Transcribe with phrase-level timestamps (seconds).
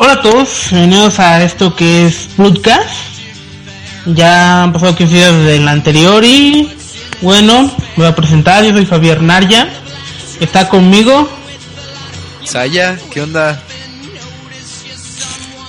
[0.00, 2.88] Hola a todos, bienvenidos a esto que es Bloodcast.
[4.06, 6.70] Ya han pasado 15 días del anterior y
[7.20, 9.68] bueno, voy a presentar, yo soy Javier Narya.
[10.38, 11.28] Está conmigo.
[12.44, 13.60] Saya, ¿qué onda?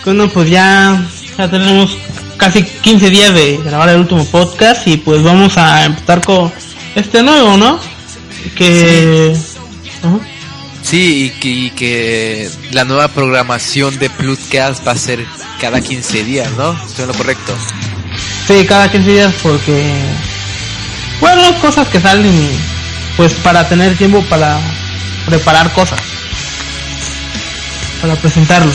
[0.06, 1.04] Bueno, pues ya,
[1.36, 1.98] ya tenemos
[2.38, 6.52] casi 15 días de grabar el último podcast y pues vamos a empezar con
[6.94, 7.80] este nuevo, ¿no?
[8.56, 9.36] Que...
[10.82, 15.26] Sí, y que, la nueva programación de Plutcast va a ser
[15.60, 16.72] cada 15 días, ¿no?
[16.86, 17.56] ¿Estoy lo correcto?
[18.48, 19.94] Sí, cada 15 días porque...
[21.20, 22.34] Bueno, cosas que salen
[23.18, 24.58] pues para tener tiempo para
[25.26, 26.00] preparar cosas.
[28.02, 28.72] Para presentarlo.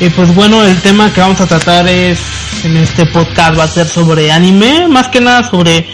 [0.00, 2.20] Y pues bueno, el tema que vamos a tratar es
[2.64, 5.88] en este podcast va a ser sobre anime, más que nada sobre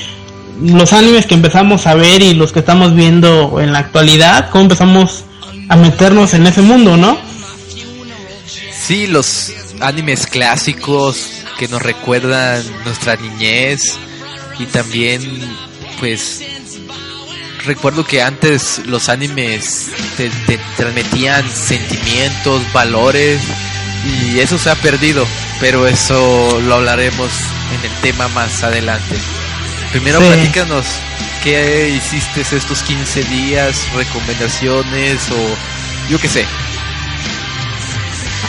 [0.60, 4.64] los animes que empezamos a ver y los que estamos viendo en la actualidad, cómo
[4.64, 5.24] empezamos
[5.68, 7.18] a meternos en ese mundo, ¿no?
[8.72, 13.98] Sí, los animes clásicos que nos recuerdan nuestra niñez
[14.58, 15.22] y también
[15.98, 16.42] pues
[17.64, 23.41] recuerdo que antes los animes te, te transmitían sentimientos, valores
[24.05, 25.27] y eso se ha perdido,
[25.60, 27.30] pero eso lo hablaremos
[27.72, 29.16] en el tema más adelante.
[29.95, 30.27] Primero Sí.
[30.27, 30.87] platícanos
[31.41, 35.56] qué hiciste estos 15 días, recomendaciones o
[36.11, 36.45] yo qué sé.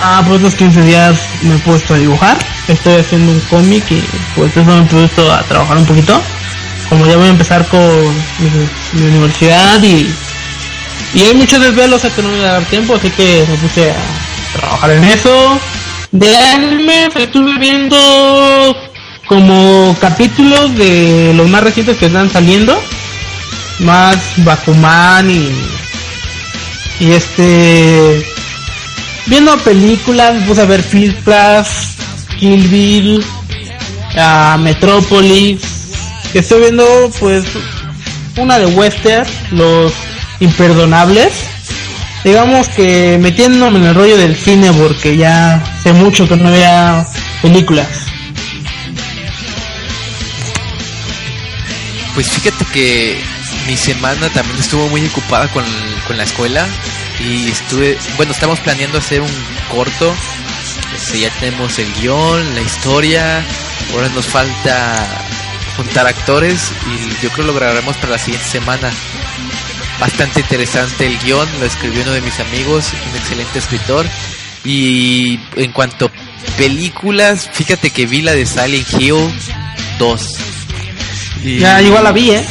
[0.01, 2.35] Ah, pues los 15 días me he puesto a dibujar.
[2.67, 4.03] Estoy haciendo un cómic y
[4.35, 6.19] pues eso me he puesto a trabajar un poquito.
[6.89, 7.79] Como ya voy a empezar con
[8.39, 8.49] mi,
[8.99, 10.11] mi universidad y,
[11.13, 13.55] y hay muchos desvelos a que no me voy a dar tiempo, así que me
[13.57, 13.95] puse a
[14.57, 15.59] trabajar en eso.
[16.11, 18.75] De anime estuve viendo
[19.27, 22.79] como capítulos de los más recientes que están saliendo.
[23.79, 25.49] Más Bakuman y,
[27.01, 28.25] y este
[29.25, 31.67] viendo películas, puse a ver Field Plus,
[32.39, 33.23] Kill Bill,
[34.17, 35.61] a Metrópolis.
[36.33, 36.85] Estoy viendo
[37.19, 37.45] pues
[38.37, 39.93] una de western, Los
[40.39, 41.33] Imperdonables.
[42.23, 47.05] Digamos que metiéndome en el rollo del cine porque ya sé mucho que no vea
[47.41, 48.04] películas.
[52.15, 53.21] Pues fíjate que
[53.67, 55.65] mi semana también estuvo muy ocupada con,
[56.07, 56.65] con la escuela
[57.19, 59.31] y estuve, bueno, estamos planeando hacer un
[59.69, 60.15] corto.
[60.95, 63.43] Este, ya tenemos el guion, la historia,
[63.93, 65.05] ahora nos falta
[65.75, 68.89] juntar actores y yo creo lo grabaremos para la siguiente semana.
[69.99, 74.05] Bastante interesante el guion, lo escribió uno de mis amigos, un excelente escritor.
[74.63, 76.11] Y en cuanto a
[76.57, 79.29] películas, fíjate que vi la de Silent Hill
[79.99, 80.54] 2.
[81.43, 82.45] Y- Ya igual la vi, ¿eh?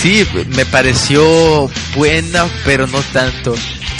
[0.00, 3.54] Sí, me pareció buena, pero no tanto.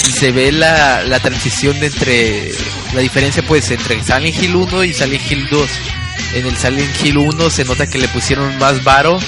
[0.09, 2.53] Y se ve la, la transición de entre
[2.95, 5.71] la diferencia pues entre Silent Hill 1 y Silent Hill 2.
[6.37, 9.19] En el Silent Hill 1 se nota que le pusieron más varo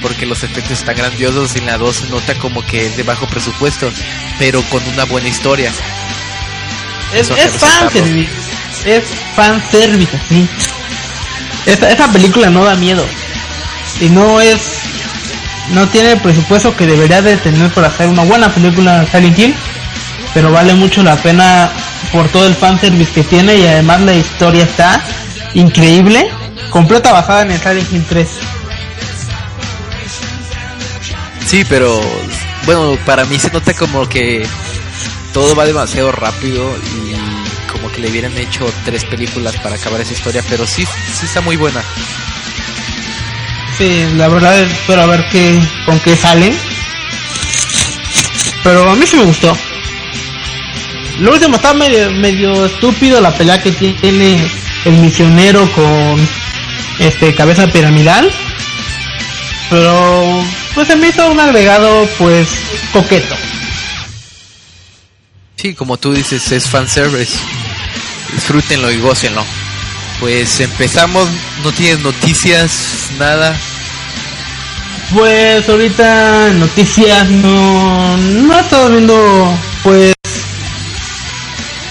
[0.00, 3.02] porque los efectos están grandiosos y en la 2 se nota como que es de
[3.02, 3.90] bajo presupuesto,
[4.38, 5.70] pero con una buena historia.
[7.14, 7.90] Es, es fan rescatarlo.
[7.90, 8.30] service.
[8.86, 9.04] Es
[9.36, 10.48] fan service, sí.
[11.66, 13.06] Esa, esa película no da miedo.
[14.00, 14.60] Y no es.
[15.72, 19.54] No tiene el presupuesto que debería de tener para hacer una buena película Silent Hill.
[20.34, 21.70] Pero vale mucho la pena
[22.12, 25.02] por todo el fan service que tiene y además la historia está
[25.54, 26.30] increíble.
[26.70, 28.28] Completa basada en el Silent Hill 3.
[31.46, 32.00] Sí, pero
[32.66, 34.46] bueno, para mí se nota como que
[35.32, 40.14] todo va demasiado rápido y como que le hubieran hecho tres películas para acabar esa
[40.14, 41.82] historia, pero sí, sí está muy buena.
[43.78, 46.56] Sí, la verdad espero a ver qué, con qué salen.
[48.62, 49.56] Pero a mí sí me gustó.
[51.20, 54.50] Lo último está medio, medio estúpido la pelea que tiene
[54.84, 56.28] el misionero con
[56.98, 58.30] este cabeza piramidal.
[59.70, 62.48] Pero pues se me hizo un agregado pues
[62.92, 63.34] coqueto.
[65.56, 67.38] Sí, como tú dices, es fanservice.
[68.32, 69.44] Disfrútenlo y gócenlo.
[70.20, 71.28] Pues empezamos,
[71.62, 73.56] no tienes noticias, nada.
[75.12, 80.14] Pues ahorita noticias no, no he estado viendo pues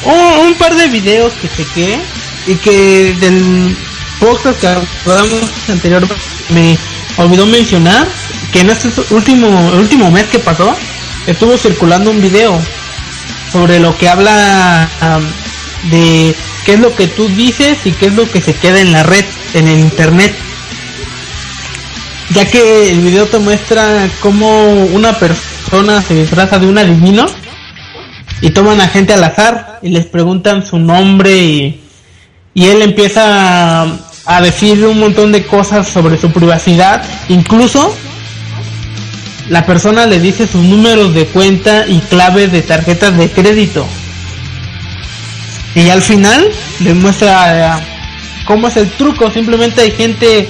[0.03, 1.99] un, un par de videos que chequé
[2.47, 3.77] y que del
[4.19, 6.07] podcast que hablamos anterior
[6.49, 6.77] me
[7.17, 8.07] olvidó mencionar
[8.51, 10.75] que en este último último mes que pasó
[11.27, 12.59] estuvo circulando un video
[13.51, 14.89] sobre lo que habla
[15.89, 16.35] de
[16.65, 19.03] qué es lo que tú dices y qué es lo que se queda en la
[19.03, 20.35] red, en el internet
[22.31, 27.25] ya que el video te muestra cómo una persona se disfraza de un adivino
[28.41, 31.81] y toman a gente al azar y les preguntan su nombre y,
[32.53, 33.83] y él empieza
[34.25, 37.95] a, decir un montón de cosas sobre su privacidad, incluso
[39.49, 43.85] la persona le dice sus números de cuenta y claves de tarjetas de crédito.
[45.75, 46.49] Y al final
[46.79, 47.79] le muestra
[48.45, 49.31] cómo es el truco.
[49.31, 50.47] Simplemente hay gente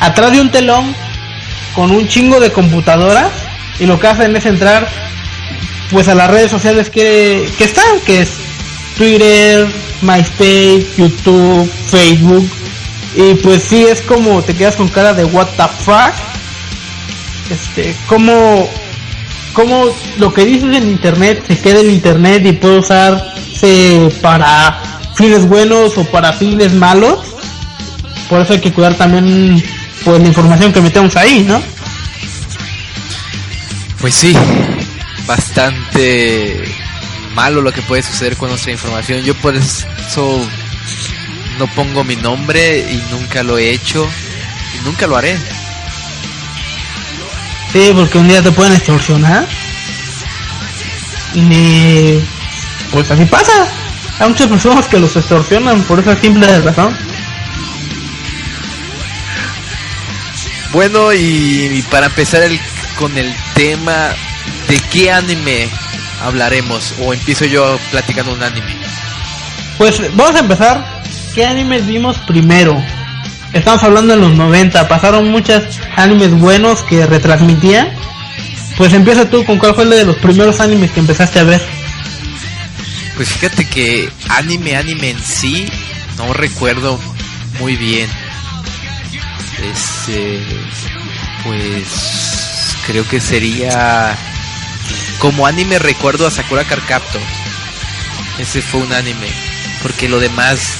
[0.00, 0.94] atrás de un telón
[1.74, 3.30] con un chingo de computadoras
[3.78, 4.88] y lo que hacen es entrar
[5.90, 8.30] pues a las redes sociales que, que están, que es
[8.96, 9.66] Twitter,
[10.02, 12.48] MySpace, YouTube, Facebook.
[13.14, 16.12] Y pues sí, es como te quedas con cara de what the fuck.
[17.50, 18.68] Este, como,
[19.52, 19.86] como
[20.18, 24.80] lo que dices en internet se queda en internet y puede usarse para
[25.14, 27.18] fines buenos o para fines malos.
[28.30, 29.62] Por eso hay que cuidar también
[30.04, 31.62] pues la información que metemos ahí, ¿no?
[34.00, 34.36] Pues sí,
[35.26, 36.64] bastante
[37.34, 39.22] malo lo que puede suceder con nuestra información.
[39.22, 40.46] Yo por eso
[41.58, 44.08] no pongo mi nombre y nunca lo he hecho
[44.74, 45.36] y nunca lo haré.
[47.72, 49.46] Sí, porque un día te pueden extorsionar.
[51.34, 52.18] Y
[52.90, 53.66] pues así pasa.
[54.18, 56.94] Hay muchas personas que los extorsionan por esa simple razón.
[60.72, 62.58] Bueno, y para empezar el,
[62.98, 64.10] con el tema,
[64.68, 65.68] ¿de qué anime
[66.22, 66.94] hablaremos?
[67.00, 68.76] ¿O empiezo yo platicando un anime?
[69.76, 71.02] Pues vamos a empezar.
[71.34, 72.80] ¿Qué animes vimos primero?
[73.52, 75.62] Estamos hablando de los 90, pasaron muchos
[75.96, 77.88] animes buenos que retransmitían.
[78.76, 81.60] Pues empieza tú con cuál fue el de los primeros animes que empezaste a ver.
[83.16, 85.66] Pues fíjate que anime, anime en sí,
[86.16, 86.98] no recuerdo
[87.60, 88.08] muy bien.
[89.60, 90.42] Este,
[91.44, 94.16] pues creo que sería
[95.18, 97.22] como anime recuerdo a Sakura Carcaptor.
[98.38, 99.28] Ese fue un anime,
[99.82, 100.78] porque lo demás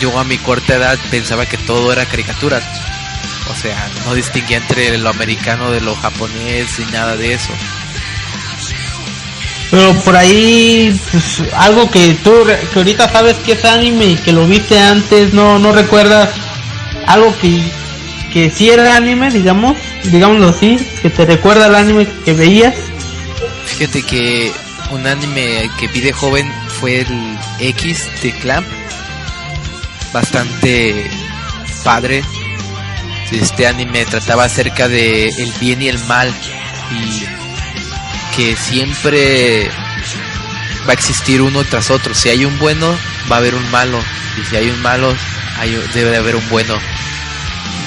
[0.00, 2.60] yo a mi corta edad pensaba que todo era caricatura.
[3.50, 7.52] O sea, no distinguía entre lo americano de lo japonés y nada de eso.
[9.70, 12.32] Pero por ahí, pues, algo que tú,
[12.72, 16.30] que ahorita sabes que es anime y que lo viste antes, no, no recuerdas
[17.06, 17.62] algo que,
[18.32, 22.74] que sí era anime, digamos, digámoslo así, que te recuerda al anime que veías.
[23.66, 24.52] Fíjate que
[24.90, 26.50] un anime que vi de joven
[26.80, 28.66] fue el X de Clamp.
[30.12, 31.08] Bastante
[31.84, 32.22] padre.
[33.30, 36.34] Este anime trataba acerca de el bien y el mal
[36.90, 37.24] y
[38.36, 39.70] que siempre
[40.86, 42.14] va a existir uno tras otro.
[42.14, 42.96] Si hay un bueno,
[43.30, 44.02] va a haber un malo.
[44.40, 45.14] Y si hay un malo,
[45.58, 46.74] hay, debe de haber un bueno.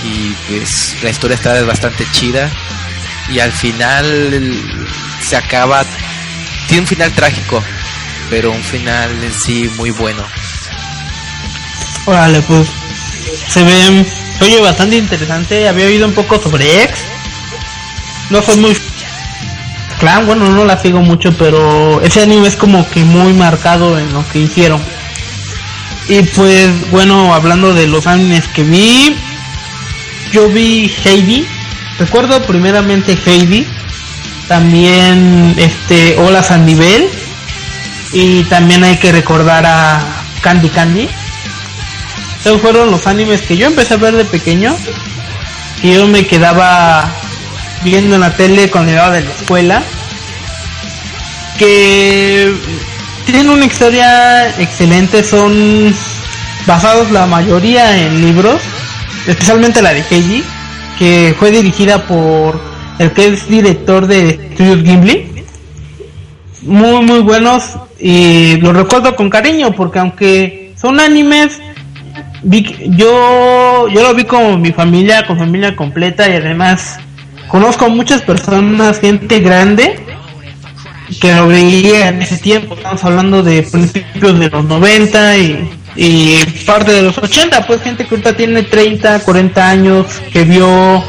[0.04, 2.50] Y pues la historia está bastante chida.
[3.30, 4.54] Y al final
[5.22, 5.86] se acaba.
[6.68, 7.64] Tiene un final trágico,
[8.30, 10.24] pero un final en sí muy bueno.
[12.06, 12.68] Órale, pues
[13.48, 14.06] se ve,
[14.42, 15.68] oye bastante interesante.
[15.68, 17.06] Había oído un poco sobre X.
[18.30, 18.78] No soy muy
[20.00, 24.12] clan, bueno, no la sigo mucho, pero ese anime es como que muy marcado en
[24.12, 24.82] lo que hicieron.
[26.08, 29.16] Y pues, bueno, hablando de los animes que vi,
[30.34, 31.48] yo vi Heidi.
[32.00, 33.66] Recuerdo primeramente Heidi.
[34.48, 37.08] También este Hola San Nivel.
[38.12, 40.02] Y también hay que recordar a
[40.42, 41.08] Candy Candy.
[42.40, 44.76] Esos fueron los animes que yo empecé a ver de pequeño.
[45.82, 47.10] Y yo me quedaba
[47.84, 49.84] viendo en la tele cuando llegaba de la escuela.
[51.58, 52.54] Que
[53.26, 55.96] tienen una historia excelente, son
[56.66, 58.62] basados la mayoría en libros,
[59.28, 60.44] especialmente la de Heiji,
[60.98, 62.60] que fue dirigida por
[63.00, 65.46] el que es director de Studios Ghibli.
[66.64, 71.60] Muy muy buenos y los recuerdo con cariño porque aunque son animes
[72.42, 72.64] vi,
[72.96, 77.00] yo yo lo vi con mi familia, con familia completa y además
[77.50, 80.00] conozco muchas personas, gente grande
[81.20, 86.44] que lo veía en ese tiempo, estamos hablando de principios de los 90 y, y
[86.66, 91.04] parte de los 80, pues gente que ahorita tiene 30, 40 años, que vio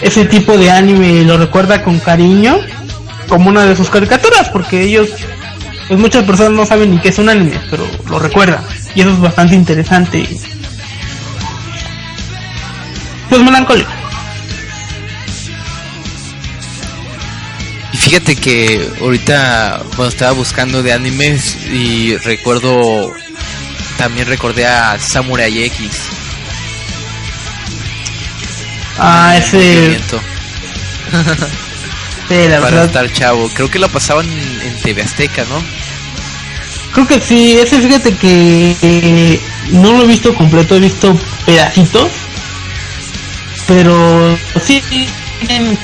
[0.00, 2.58] ese tipo de anime lo recuerda con cariño,
[3.28, 5.08] como una de sus caricaturas, porque ellos,
[5.88, 8.62] pues muchas personas no saben ni qué es un anime, pero lo recuerdan,
[8.94, 10.28] y eso es bastante interesante.
[13.28, 13.90] Pues melancólico.
[17.92, 23.12] Y fíjate que ahorita cuando estaba buscando de animes y recuerdo
[24.02, 26.08] también recordé a Samurai X.
[28.98, 29.96] Ah, ese.
[32.28, 32.84] Sí, la Para verdad.
[32.86, 33.48] estar chavo.
[33.54, 35.62] Creo que lo pasaban en TV Azteca, ¿no?
[36.92, 39.40] Creo que sí, ese fíjate que eh,
[39.72, 42.10] no lo he visto completo, he visto pedacitos.
[43.68, 44.82] Pero sí,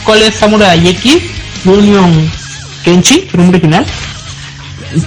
[0.04, 1.18] ¿cuál es Samurai X?
[1.66, 2.30] Union
[2.82, 3.86] Kenshi, el nombre original.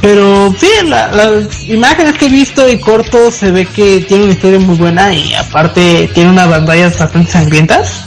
[0.01, 4.59] Pero sí, las imágenes que he visto y corto se ve que tiene una historia
[4.59, 8.05] muy buena y aparte tiene unas batallas bastante sangrientas.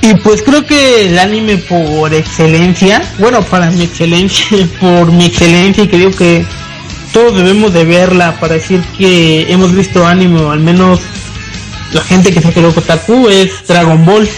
[0.00, 4.46] Y pues creo que el anime por excelencia, bueno, para mi excelencia,
[4.80, 6.44] por mi excelencia y digo que
[7.12, 11.00] todos debemos de verla para decir que hemos visto anime o al menos
[11.92, 14.28] la gente que se quedó Kotaku es Dragon Ball.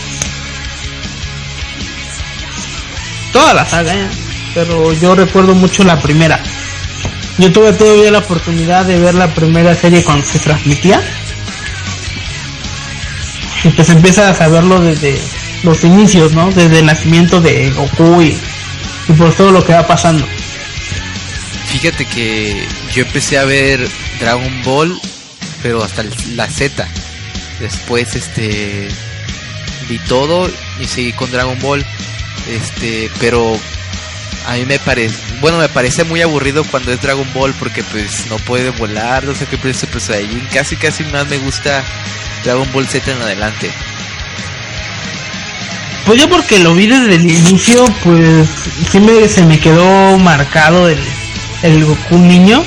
[3.32, 4.25] Toda la saga, ¿eh?
[4.56, 6.42] Pero yo recuerdo mucho la primera.
[7.36, 10.98] Yo tuve todavía la oportunidad de ver la primera serie cuando se transmitía.
[13.62, 15.20] Y pues empieza a saberlo desde
[15.62, 16.50] los inicios, ¿no?
[16.52, 18.38] Desde el nacimiento de Goku y,
[19.18, 20.26] por todo lo que va pasando.
[21.66, 23.86] Fíjate que yo empecé a ver
[24.20, 24.98] Dragon Ball,
[25.62, 26.02] pero hasta
[26.34, 26.88] la Z.
[27.60, 28.88] Después este
[29.86, 31.84] vi todo y seguí con Dragon Ball.
[32.48, 33.58] Este, pero
[34.46, 38.26] a mí me parece, bueno, me parece muy aburrido cuando es Dragon Ball porque pues
[38.28, 41.84] no puede volar, no sé qué parece pues ahí casi casi más me gusta
[42.44, 43.70] Dragon Ball Z en adelante.
[46.06, 48.48] Pues yo porque lo vi desde el inicio, pues
[48.90, 51.00] sí me, se me quedó marcado el,
[51.62, 52.64] el Goku niño.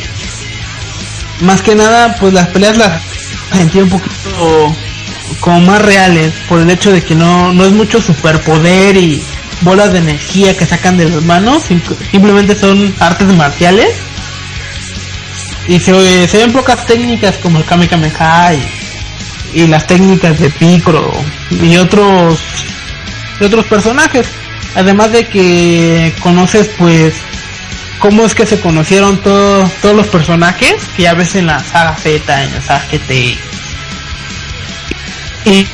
[1.40, 3.02] Más que nada, pues las peleas las
[3.54, 4.76] sentí un poquito
[5.40, 9.24] como más reales, por el hecho de que no, no es mucho superpoder y
[9.62, 13.96] bolas de energía que sacan de las manos, simplemente son artes marciales.
[15.68, 20.50] Y se, se ven pocas técnicas como el Kame Kameha y, y las técnicas de
[20.50, 21.12] Picro
[21.52, 22.40] y otros
[23.40, 24.28] y otros personajes.
[24.76, 27.16] Además de que conoces pues
[28.00, 31.96] cómo es que se conocieron todos todos los personajes que ya ves en la saga
[31.96, 33.38] Z, en la saga GT.
[35.46, 35.68] Y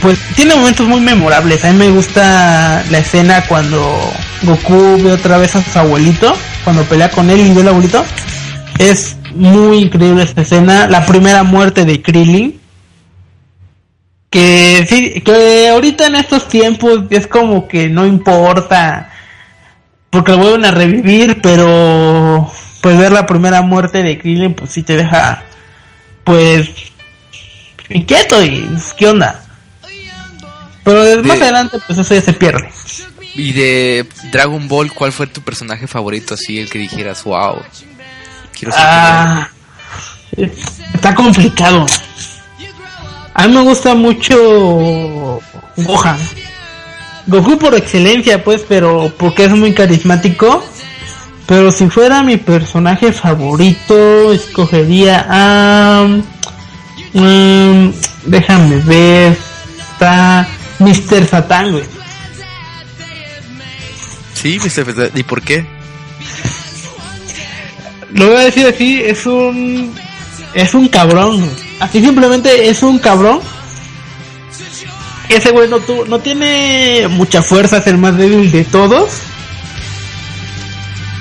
[0.00, 1.64] pues tiene momentos muy memorables.
[1.64, 4.00] A mí me gusta la escena cuando
[4.42, 6.32] Goku ve otra vez a su abuelito,
[6.64, 8.02] cuando pelea con él y ve al abuelito.
[8.78, 10.86] Es muy increíble esta escena.
[10.88, 12.60] La primera muerte de Krillin.
[14.30, 19.10] Que que ahorita en estos tiempos es como que no importa.
[20.08, 24.82] Porque lo vuelven a revivir, pero pues ver la primera muerte de Krillin pues sí
[24.82, 25.42] te deja
[26.24, 26.68] pues
[27.88, 29.41] inquieto y ¿qué onda?
[30.84, 32.68] Pero más adelante, pues eso ya se pierde.
[33.34, 36.34] Y de Dragon Ball, ¿cuál fue tu personaje favorito?
[36.34, 37.62] Así, el que dijeras, wow.
[38.52, 39.48] Quiero ah,
[40.94, 41.86] está complicado.
[43.34, 45.40] A mí me gusta mucho
[45.76, 46.18] Gohan.
[47.26, 50.62] Goku por excelencia, pues, pero porque es muy carismático.
[51.46, 56.06] Pero si fuera mi personaje favorito, escogería a...
[57.14, 57.92] Um,
[58.26, 59.36] déjame ver.
[59.92, 60.46] Está
[60.82, 61.26] Mr.
[61.26, 61.84] Satan, güey.
[64.34, 64.86] Sí, Mr.
[64.86, 65.10] Satan.
[65.14, 65.66] ¿Y por qué?
[68.12, 69.94] Lo voy a decir así, es un...
[70.54, 71.48] Es un cabrón.
[71.80, 73.40] Así simplemente es un cabrón.
[75.28, 79.10] Ese güey no, no tiene mucha fuerza, es el más débil de todos.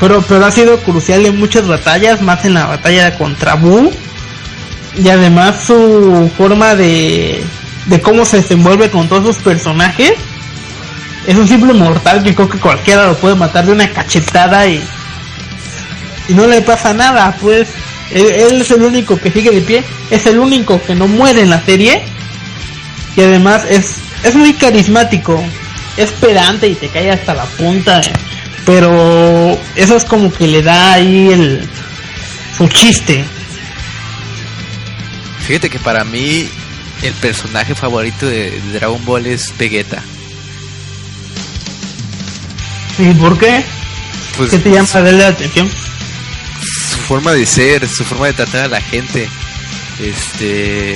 [0.02, 3.92] Pero, pero ha sido crucial en muchas batallas, más en la batalla contra Buu.
[4.98, 7.42] Y además su forma de,
[7.86, 10.14] de cómo se desenvuelve con todos sus personajes.
[11.28, 14.84] Es un simple mortal que creo que cualquiera lo puede matar de una cachetada y,
[16.28, 17.36] y no le pasa nada.
[17.40, 17.70] Pues
[18.12, 21.50] él, es el único que sigue de pie, es el único que no muere en
[21.50, 22.04] la serie.
[23.16, 25.44] Y además es, es muy carismático,
[25.98, 28.02] es pedante y te cae hasta la punta.
[28.66, 31.68] Pero eso es como que le da ahí el
[32.58, 33.26] su chiste.
[35.48, 36.50] Fíjate que para mí
[37.04, 40.02] el personaje favorito de, Dragon Ball es Vegeta.
[43.00, 43.64] ¿Y por qué?
[44.38, 45.70] Pues, ¿Qué te llama a la atención?
[45.70, 49.28] Su forma de ser, su forma de tratar a la gente.
[50.00, 50.96] Este.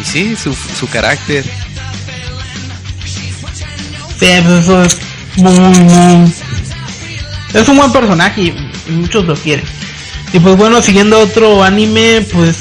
[0.00, 1.44] Y sí, su, su carácter.
[4.18, 4.98] Sí, pues eso es
[5.36, 6.32] muy, muy.
[7.54, 9.64] Es un buen personaje y muchos lo quieren.
[10.32, 12.56] Y pues bueno, siguiendo otro anime, pues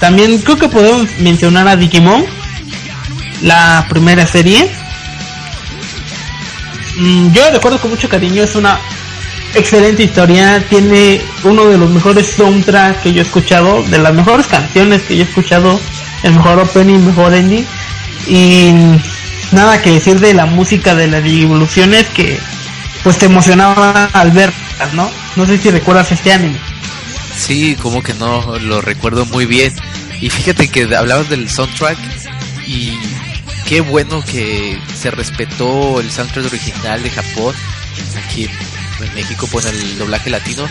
[0.00, 2.24] también creo que podemos mencionar a Digimon,
[3.42, 4.70] la primera serie.
[6.98, 8.78] Mm, yo recuerdo con mucho cariño, es una
[9.54, 14.46] excelente historia, tiene uno de los mejores soundtracks que yo he escuchado, de las mejores
[14.46, 15.80] canciones que yo he escuchado,
[16.22, 17.66] el mejor opening, mejor ending.
[18.26, 18.72] Y
[19.52, 22.38] nada que decir de la música de las evoluciones que
[23.02, 24.52] pues te emocionaba al ver
[24.94, 25.10] ¿no?
[25.36, 26.58] No sé si recuerdas este anime.
[27.38, 29.72] Sí, como que no, lo recuerdo muy bien.
[30.20, 31.96] Y fíjate que hablabas del soundtrack
[32.66, 32.98] y
[33.66, 37.54] qué bueno que se respetó el soundtrack original de Japón
[38.24, 40.66] aquí en, México con el doblaje latino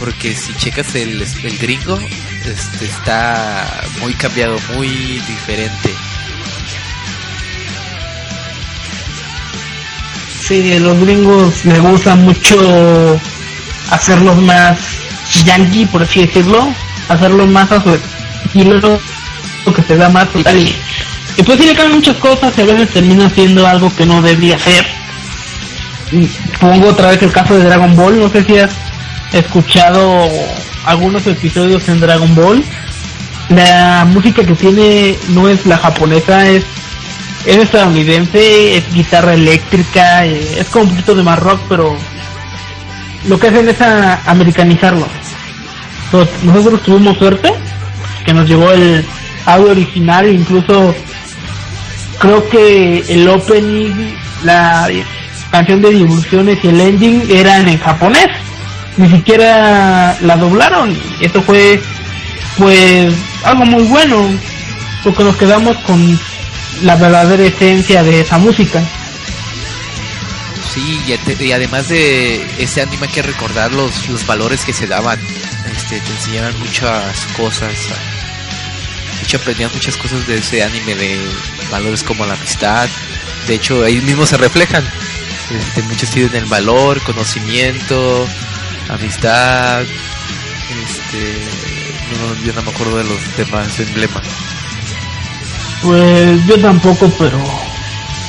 [0.00, 3.64] porque si checas el, el gringo este, está
[4.00, 5.94] muy cambiado muy diferente
[10.40, 13.20] sí los gringos les gusta mucho
[13.90, 15.03] hacerlos más
[15.44, 16.68] yankee por así decirlo
[17.08, 19.00] hacerlo más a su estilo
[19.74, 20.72] que se da más total y
[21.36, 24.22] y pues sí le cambian muchas cosas y a veces termina siendo algo que no
[24.22, 24.86] debería ser.
[26.60, 28.70] Pongo otra vez el caso de Dragon Ball, no sé si has
[29.32, 30.28] escuchado
[30.86, 32.64] algunos episodios en Dragon Ball.
[33.48, 36.64] La música que tiene no es la japonesa, es,
[37.46, 41.96] es estadounidense, es guitarra eléctrica, eh, es como un poquito de más rock, pero
[43.28, 45.06] lo que hacen es americanizarlo.
[46.42, 47.52] Nosotros tuvimos suerte,
[48.24, 49.04] que nos llegó el
[49.46, 50.94] audio original, incluso
[52.18, 54.88] creo que el opening, la
[55.50, 58.28] canción de divulgaciones y el ending eran en japonés.
[58.96, 60.96] Ni siquiera la doblaron.
[61.20, 61.80] Esto fue
[62.56, 63.12] pues
[63.44, 64.28] algo muy bueno
[65.02, 66.18] porque nos quedamos con
[66.82, 68.82] la verdadera esencia de esa música.
[70.72, 75.18] Sí, y, además de ese anime hay que recordar los, los valores que se daban.
[75.72, 77.72] Este, te enseñaban muchas cosas.
[79.18, 81.18] De hecho, aprendían muchas cosas de ese anime de
[81.70, 82.88] valores como la amistad.
[83.46, 84.84] De hecho, ahí mismo se reflejan.
[85.50, 88.26] Este, muchos tienen el valor, conocimiento,
[88.88, 89.82] amistad.
[89.82, 91.40] Este,
[92.18, 94.26] no, yo no me acuerdo de los demás emblemas.
[95.82, 97.38] Pues yo tampoco, pero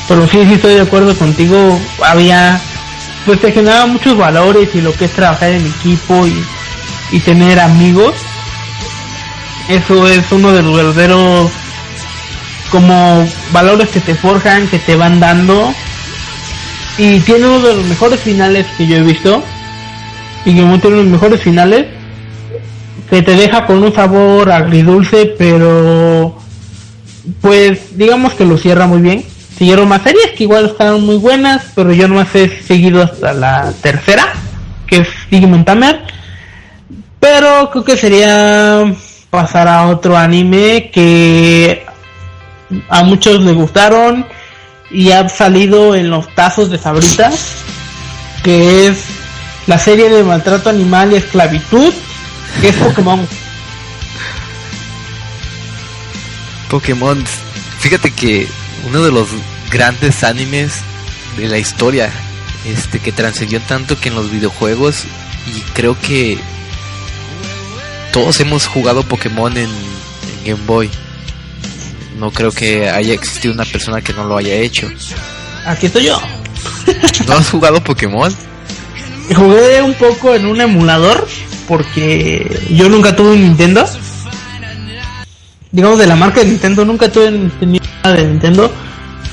[0.08, 1.80] pero sí, sí estoy de acuerdo contigo.
[2.04, 2.60] Había,
[3.25, 6.44] pues te generaba muchos valores y lo que es trabajar en equipo y,
[7.12, 8.15] y tener amigos.
[9.69, 11.51] Eso es uno de los verdaderos
[12.71, 15.73] como valores que te forjan, que te van dando.
[16.97, 19.43] Y tiene uno de los mejores finales que yo he visto.
[20.45, 21.88] Y que uno de los mejores finales.
[23.10, 26.38] Que te deja con un sabor agridulce, pero
[27.41, 29.23] pues digamos que lo cierra muy bien.
[29.58, 32.25] Siguieron más series que igual estaban muy buenas, pero yo no he
[32.63, 34.34] seguido hasta la tercera,
[34.86, 36.01] que es Digimon Tamer.
[37.19, 38.93] Pero creo que sería
[39.30, 41.86] pasar a otro anime que
[42.89, 44.25] a muchos les gustaron
[44.91, 47.58] y ha salido en los tazos de Sabritas,
[48.43, 49.04] que es
[49.67, 51.93] la serie de maltrato animal y esclavitud,
[52.62, 53.28] que es Pokémon.
[56.69, 57.23] Pokémon,
[57.80, 58.47] fíjate que
[58.88, 59.28] uno de los
[59.71, 60.82] grandes animes
[61.38, 62.10] de la historia,
[62.65, 65.04] este que trascendió tanto que en los videojuegos
[65.47, 66.38] y creo que
[68.15, 69.69] todos hemos jugado Pokémon en
[70.45, 70.89] Game Boy
[72.17, 74.89] no creo que haya existido una persona que no lo haya hecho.
[75.65, 76.21] Aquí estoy yo.
[77.28, 78.34] ¿No has jugado Pokémon?
[79.36, 81.28] Jugué un poco en un emulador
[81.67, 83.86] porque yo nunca tuve un Nintendo.
[85.73, 88.71] Digamos de la marca de Nintendo, nunca tuve nada de Nintendo.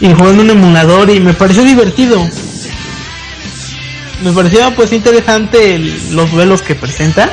[0.00, 2.20] Y jugué en un emulador y me pareció divertido.
[4.24, 5.78] Me pareció pues interesante
[6.10, 7.30] los duelos que presenta.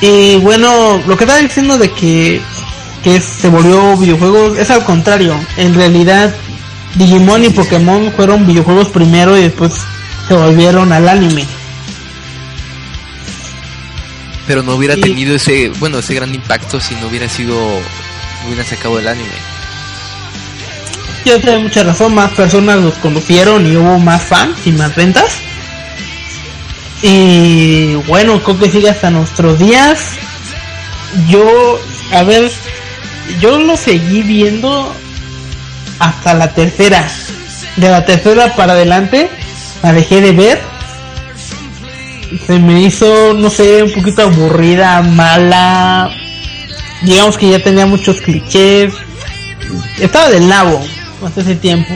[0.00, 2.40] Y bueno, lo que estaba diciendo de que
[3.02, 5.34] que se volvió videojuegos, es al contrario.
[5.56, 6.34] En realidad,
[6.94, 9.72] Digimon y Pokémon fueron videojuegos primero y después
[10.28, 11.46] se volvieron al anime.
[14.46, 18.64] Pero no hubiera tenido ese, bueno, ese gran impacto si no hubiera sido, no hubiera
[18.64, 19.28] sacado el anime.
[21.24, 25.30] Yo sé mucha razón, más personas los conocieron y hubo más fans y más ventas.
[27.02, 29.98] Y bueno, creo que sigue hasta nuestros días.
[31.28, 31.80] Yo,
[32.12, 32.50] a ver,
[33.40, 34.94] yo lo seguí viendo
[35.98, 37.08] hasta la tercera.
[37.76, 39.30] De la tercera para adelante
[39.82, 40.60] la dejé de ver.
[42.46, 46.10] Se me hizo, no sé, un poquito aburrida, mala.
[47.02, 48.92] Digamos que ya tenía muchos clichés.
[49.98, 50.84] Estaba del nabo
[51.24, 51.94] hasta ese tiempo.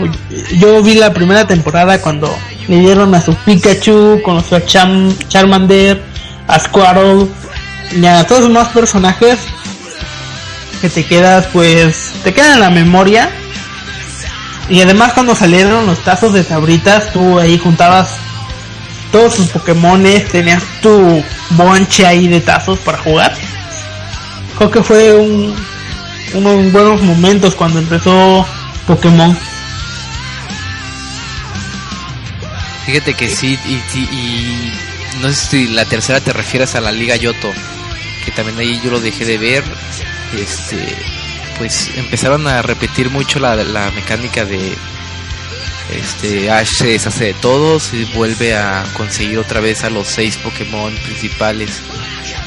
[0.59, 2.35] Yo vi la primera temporada cuando
[2.69, 6.03] le dieron a su Pikachu, conoció a Charmander,
[6.49, 7.29] a Squirtle
[7.97, 9.39] y a todos los demás personajes
[10.81, 13.31] que te quedas, pues, te quedan en la memoria.
[14.69, 18.17] Y además cuando salieron los tazos de sabritas, tú ahí juntabas
[19.13, 23.35] todos tus Pokémones, tenías tu bonche ahí de tazos para jugar.
[24.59, 25.55] Creo que fue un,
[26.35, 28.47] unos buenos momentos cuando empezó
[28.87, 29.37] Pokémon.
[32.87, 34.73] Fíjate que sí, y, y,
[35.21, 37.53] no sé si la tercera te refieres a la Liga Yoto,
[38.25, 39.65] que también ahí yo lo dejé de ver.
[40.37, 40.97] Este,
[41.59, 44.75] pues empezaron a repetir mucho la, la mecánica de
[45.93, 50.37] este Ash se deshace de todos y vuelve a conseguir otra vez a los seis
[50.39, 51.83] Pokémon principales.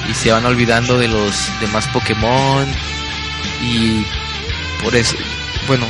[0.09, 2.67] Y se van olvidando de los demás Pokémon.
[3.61, 4.05] Y
[4.83, 5.15] por eso
[5.67, 5.87] bueno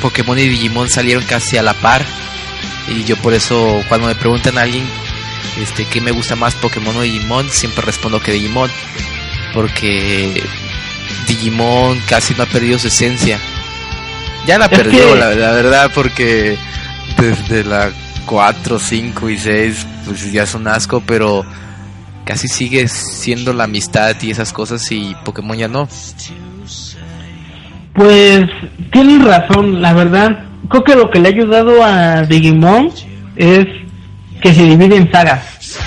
[0.00, 2.04] Pokémon y Digimon salieron casi a la par
[2.88, 4.84] y yo por eso cuando me preguntan a alguien
[5.60, 8.70] este qué me gusta más Pokémon o Digimon siempre respondo que Digimon
[9.54, 10.42] porque
[11.26, 13.38] Digimon casi no ha perdido su esencia
[14.46, 16.56] ya la perdió la, la verdad porque
[17.16, 17.92] desde la
[18.26, 21.44] 4, 5 y 6 pues ya es un asco, pero
[22.24, 25.88] casi sigue siendo la amistad y esas cosas y Pokémon ya no.
[27.94, 28.44] Pues
[28.90, 30.44] tienes razón, la verdad.
[30.68, 32.90] Creo que lo que le ha ayudado a Digimon
[33.36, 33.66] es
[34.40, 35.78] que se divide en sagas.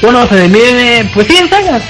[0.00, 1.82] Bueno, se divide, pues sí, en sagas.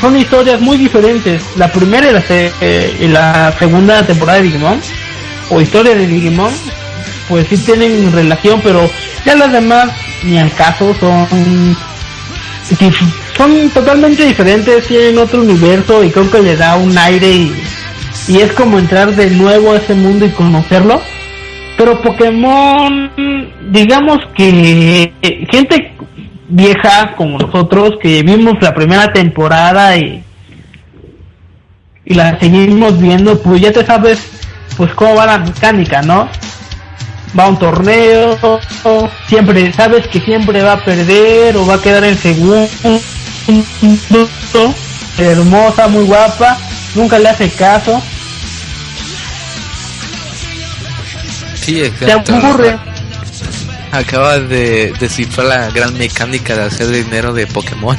[0.00, 1.42] Son historias muy diferentes.
[1.56, 4.80] La primera y la, eh, y la segunda temporada de Digimon,
[5.50, 6.52] o historia de Digimon,
[7.28, 8.88] pues sí tienen relación, pero
[9.24, 9.90] ya las demás
[10.24, 11.76] ni al caso son
[13.36, 17.62] son totalmente diferentes, tienen otro universo y creo que le da un aire y,
[18.26, 21.00] y es como entrar de nuevo a ese mundo y conocerlo.
[21.78, 23.10] Pero Pokémon,
[23.70, 25.92] digamos que eh, gente
[26.48, 30.22] vieja como nosotros que vimos la primera temporada y,
[32.04, 34.28] y la seguimos viendo, pues ya te sabes
[34.76, 36.28] pues cómo va la mecánica, ¿no?
[37.38, 38.38] va a un torneo,
[39.26, 42.68] siempre sabes que siempre va a perder o va a quedar en segundo,
[45.18, 46.56] hermosa, muy guapa,
[46.94, 48.00] nunca le hace caso.
[51.68, 52.34] Sí, exacto.
[53.92, 57.94] Acabas de descifrar la gran mecánica de hacer dinero de Pokémon.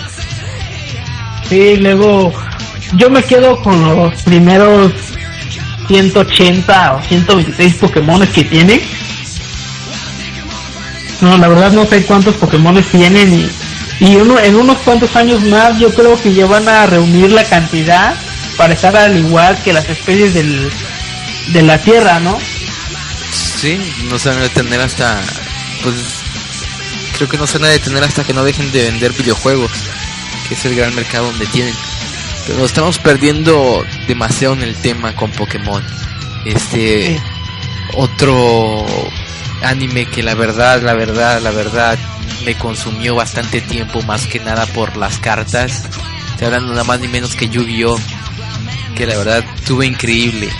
[1.50, 2.32] sí, luego
[2.96, 4.92] yo me quedo con los primeros
[5.88, 8.80] 180 o 126 Pokémon que tiene.
[11.20, 13.30] No, la verdad no sé cuántos Pokémon tienen
[14.00, 17.30] y, y uno, en unos cuantos años más yo creo que ya van a reunir
[17.30, 18.14] la cantidad
[18.56, 20.70] para estar al igual que las especies del,
[21.52, 22.38] de la Tierra, ¿no?
[23.60, 25.20] Sí, no se van a detener hasta,
[25.82, 25.94] pues
[27.16, 29.70] creo que no se van a detener hasta que no dejen de vender videojuegos,
[30.48, 31.74] que es el gran mercado donde tienen
[32.56, 35.84] nos estamos perdiendo demasiado en el tema con Pokémon.
[36.44, 37.20] Este
[37.94, 38.86] otro
[39.62, 41.98] anime que la verdad, la verdad, la verdad
[42.44, 45.84] me consumió bastante tiempo más que nada por las cartas.
[46.32, 47.98] Estoy hablando nada más ni menos que Yu-Gi-Oh
[48.96, 50.50] que la verdad tuvo increíble.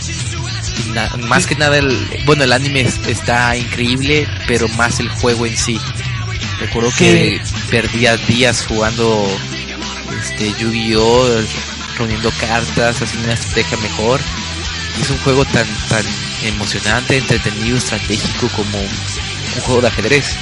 [1.28, 5.78] Más que nada el bueno, el anime está increíble, pero más el juego en sí.
[6.60, 7.40] Recuerdo que
[7.70, 9.26] perdía días jugando
[10.20, 11.42] este Yu-Gi-Oh
[11.96, 14.20] reuniendo cartas, haciendo una estrategia mejor.
[15.00, 16.04] Es un juego tan, tan
[16.44, 20.36] emocionante, entretenido, estratégico como un juego de ajedrez.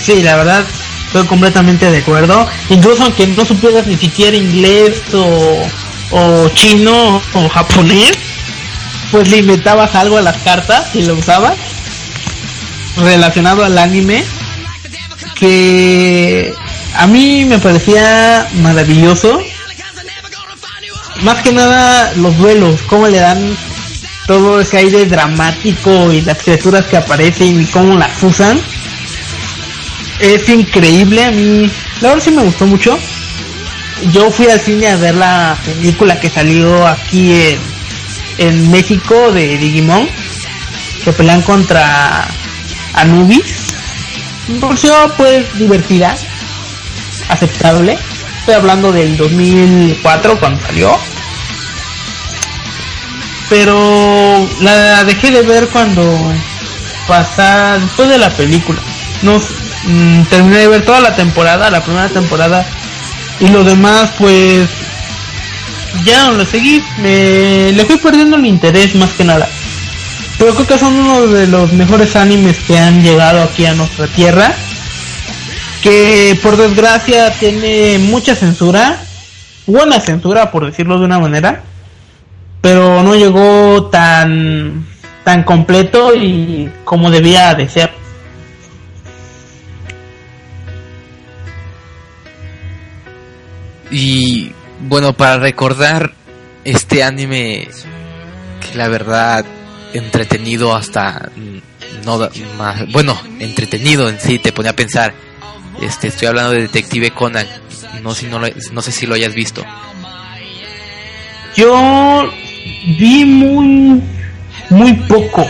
[0.00, 0.64] Sí, la verdad,
[1.06, 2.46] estoy completamente de acuerdo.
[2.68, 5.66] Incluso aunque no supieras ni siquiera inglés o,
[6.10, 8.12] o chino o japonés,
[9.10, 11.56] pues le inventabas algo a las cartas y lo usabas
[12.96, 14.24] relacionado al anime
[15.34, 16.54] que
[16.96, 19.40] a mí me parecía maravilloso
[21.22, 23.56] más que nada los duelos, cómo le dan
[24.26, 28.60] todo ese aire dramático y las criaturas que aparecen y cómo las usan.
[30.20, 32.98] Es increíble, a mí la verdad sí me gustó mucho.
[34.12, 37.58] Yo fui al cine a ver la película que salió aquí en,
[38.38, 40.08] en México de Digimon,
[41.04, 42.26] que pelean contra
[42.94, 43.74] Anubis.
[44.60, 44.76] Por
[45.16, 46.14] pues divertida,
[47.28, 47.98] aceptable.
[48.40, 50.98] Estoy hablando del 2004 cuando salió
[53.48, 56.02] pero la dejé de ver cuando
[57.06, 58.80] pasa después de la película.
[59.22, 62.66] No mm, terminé de ver toda la temporada, la primera temporada
[63.40, 64.68] y lo demás pues
[66.04, 69.48] ya no lo seguí, me le fui perdiendo el interés más que nada.
[70.38, 74.06] Pero creo que son uno de los mejores animes que han llegado aquí a nuestra
[74.08, 74.52] tierra.
[75.82, 79.00] Que por desgracia tiene mucha censura.
[79.66, 81.62] Buena censura, por decirlo de una manera
[82.64, 84.86] pero no llegó tan
[85.22, 87.90] tan completo y como debía de ser.
[93.90, 94.33] Y
[94.94, 96.12] bueno, para recordar
[96.64, 97.66] este anime
[98.60, 99.44] que la verdad
[99.92, 101.30] entretenido hasta
[102.04, 105.12] no más, bueno, entretenido en sí te pone a pensar
[105.82, 107.44] Este, estoy hablando de Detective Conan.
[108.04, 109.64] No, si no, lo- no sé si lo hayas visto.
[111.56, 112.30] Yo
[112.96, 114.00] vi muy,
[114.70, 115.44] muy poco.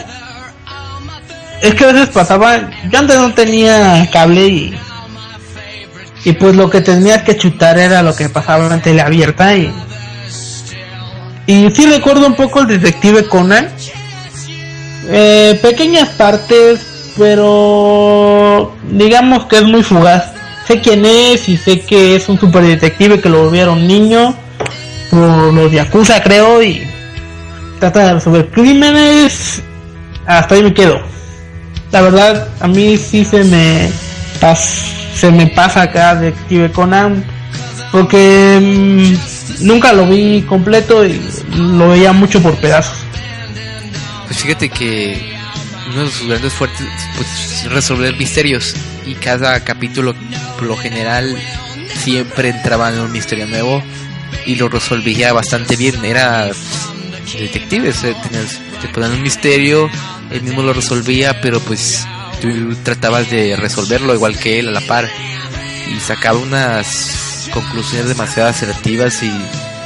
[1.60, 4.74] Es que a veces pasaba, yo antes no tenía cable y,
[6.24, 9.70] y pues lo que tenías que chutar era lo que pasaba en tele abierta y,
[11.46, 13.68] y sí recuerdo un poco el detective Conan.
[15.06, 16.80] Eh, pequeñas partes,
[17.18, 20.32] pero digamos que es muy fugaz.
[20.66, 24.34] Sé quién es y sé que es un super detective que lo volvieron niño
[25.10, 26.82] por los Yakuza creo y
[27.78, 29.60] trata de resolver crímenes
[30.26, 30.98] hasta ahí me quedo
[31.92, 33.90] la verdad a mí sí se me
[34.40, 37.24] pas- se me pasa acá Detective Conan
[37.92, 41.20] porque mm, nunca lo vi completo y
[41.56, 42.96] lo veía mucho por pedazos
[44.26, 45.34] Pues fíjate que
[45.92, 47.28] uno de sus grandes fuertes pues,
[47.64, 48.74] es resolver misterios
[49.06, 50.14] y cada capítulo
[50.58, 51.36] por lo general
[51.94, 53.82] siempre entraba en un misterio nuevo
[54.46, 56.04] y lo resolvía bastante bien.
[56.04, 59.88] Era pues, detective, o sea, tenías- te ponían un misterio,
[60.30, 62.06] él mismo lo resolvía, pero pues
[62.40, 65.08] tú tratabas de resolverlo igual que él a la par
[65.94, 69.32] y sacaba unas conclusiones demasiado asertivas y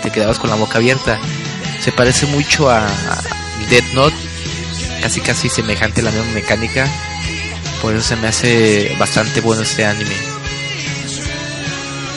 [0.02, 1.18] te quedabas con la boca abierta.
[1.80, 2.87] Se parece mucho a
[3.70, 4.16] Dead Note,
[5.02, 6.87] casi casi semejante a la misma mecánica.
[7.82, 10.14] Por eso se me hace bastante bueno este anime.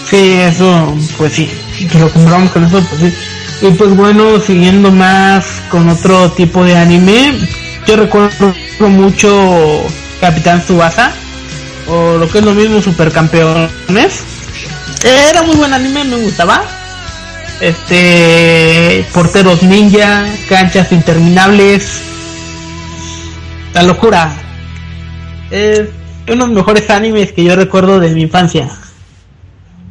[0.10, 1.50] Sí, eso, pues sí,
[1.98, 3.68] lo compramos con eso, pues sí.
[3.68, 7.34] Y pues bueno, siguiendo más con otro tipo de anime,
[7.88, 9.86] yo recuerdo mucho
[10.22, 11.12] Capitán Tsubasa,
[11.88, 14.24] o lo que es lo mismo, Supercampeones.
[15.04, 16.64] Era muy buen anime, me gustaba.
[17.60, 22.02] Este, porteros ninja, canchas interminables,
[23.74, 24.32] la locura.
[25.52, 25.82] Es
[26.28, 28.70] uno de los mejores animes que yo recuerdo de mi infancia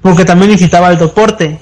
[0.02, 1.58] porque también necesitaba el deporte.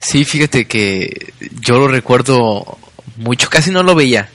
[0.00, 2.78] Sí, fíjate que yo lo recuerdo
[3.16, 4.30] mucho, casi no lo veía,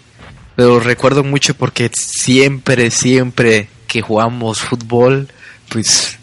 [0.56, 5.28] pero recuerdo mucho porque siempre, siempre que jugamos fútbol,
[5.70, 6.18] pues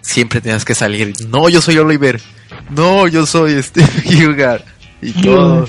[0.00, 1.14] siempre tenías que salir.
[1.28, 2.20] No, yo soy Oliver.
[2.70, 4.60] No, yo soy este Hyuga.
[5.00, 5.68] Y todo.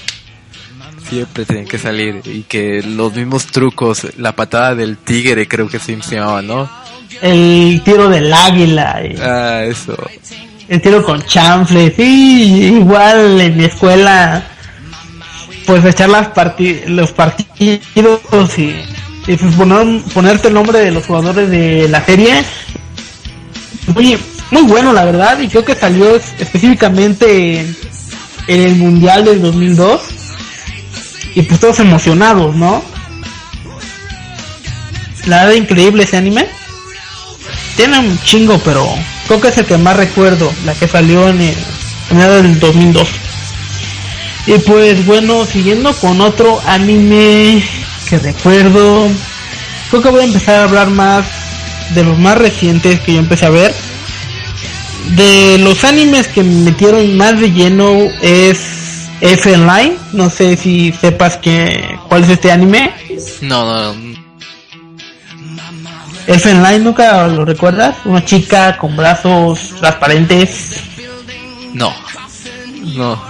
[1.07, 2.21] Siempre tenían que salir.
[2.25, 6.69] Y que los mismos trucos, la patada del tigre creo que se llamaba, ¿no?
[7.21, 9.97] El tiro del águila, y Ah, eso.
[10.67, 14.43] el tiro con chanfle, sí, igual en mi escuela,
[15.69, 17.47] pues echar las parti los partidos
[18.57, 18.73] y,
[19.27, 22.43] y pues poner, ponerte el nombre de los jugadores de la serie.
[23.93, 24.17] Muy,
[24.49, 27.75] muy bueno la verdad, y creo que salió es- específicamente en,
[28.47, 30.01] el Mundial del 2002.
[31.35, 32.83] Y pues todos emocionados, ¿no?
[35.27, 36.47] La verdad increíble ese anime.
[37.75, 38.87] Tiene un chingo, pero
[39.27, 41.55] creo que es el que más recuerdo, la que salió en el
[42.09, 43.07] en el del 2002.
[44.49, 47.63] Y pues bueno, siguiendo con otro anime
[48.09, 49.07] que recuerdo,
[49.91, 51.23] creo que voy a empezar a hablar más
[51.93, 53.71] de los más recientes que yo empecé a ver.
[55.15, 57.91] De los animes que me metieron más de lleno
[58.23, 62.91] es F Line, no sé si sepas que cuál es este anime.
[63.41, 64.19] No, no,
[66.25, 67.97] Elfen Line, ¿nunca lo recuerdas?
[68.03, 70.81] Una chica con brazos transparentes.
[71.75, 71.93] no.
[72.95, 73.28] No.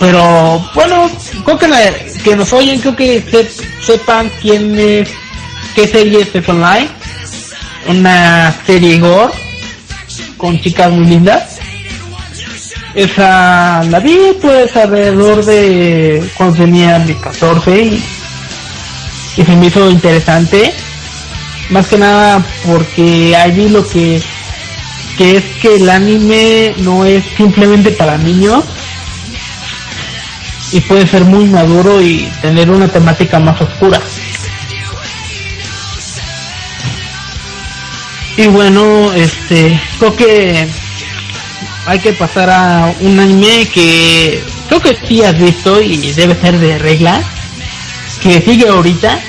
[0.00, 1.10] Pero bueno,
[1.44, 3.50] creo que, la- que nos oyen, creo que se-
[3.84, 5.10] sepan quién es,
[5.74, 6.88] qué serie es Elfen Line.
[7.86, 9.32] Una serie gore
[10.38, 11.58] con chicas muy lindas.
[12.94, 18.04] Esa la vi pues alrededor de cuando tenía mis 14 y,
[19.36, 20.72] y se me hizo interesante.
[21.70, 24.22] Más que nada porque allí lo que,
[25.18, 28.62] que es que el anime no es simplemente para niños
[30.72, 34.00] y puede ser muy maduro y tener una temática más oscura.
[38.36, 40.68] Y bueno, este, creo que
[41.86, 46.58] hay que pasar a un anime que creo que sí has visto y debe ser
[46.58, 47.22] de regla,
[48.20, 49.20] que sigue ahorita,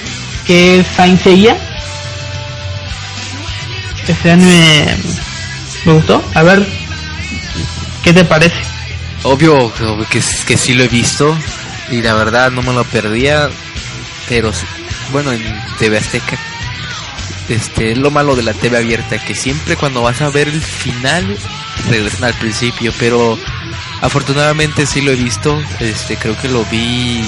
[0.47, 1.57] que es Saint Seiya.
[4.07, 4.97] Este anime
[5.85, 6.23] me gustó.
[6.33, 6.65] A ver,
[8.03, 8.74] ¿qué te parece?
[9.25, 9.73] Obvio
[10.09, 11.37] que, que sí lo he visto
[11.91, 13.49] y la verdad no me lo perdía,
[14.29, 14.51] pero
[15.11, 15.43] bueno, en
[15.77, 16.37] TV Azteca
[17.49, 20.61] este es lo malo de la TV abierta que siempre cuando vas a ver el
[20.61, 21.37] final
[21.89, 23.37] regresan al principio, pero
[24.01, 27.21] afortunadamente sí lo he visto, este creo que lo vi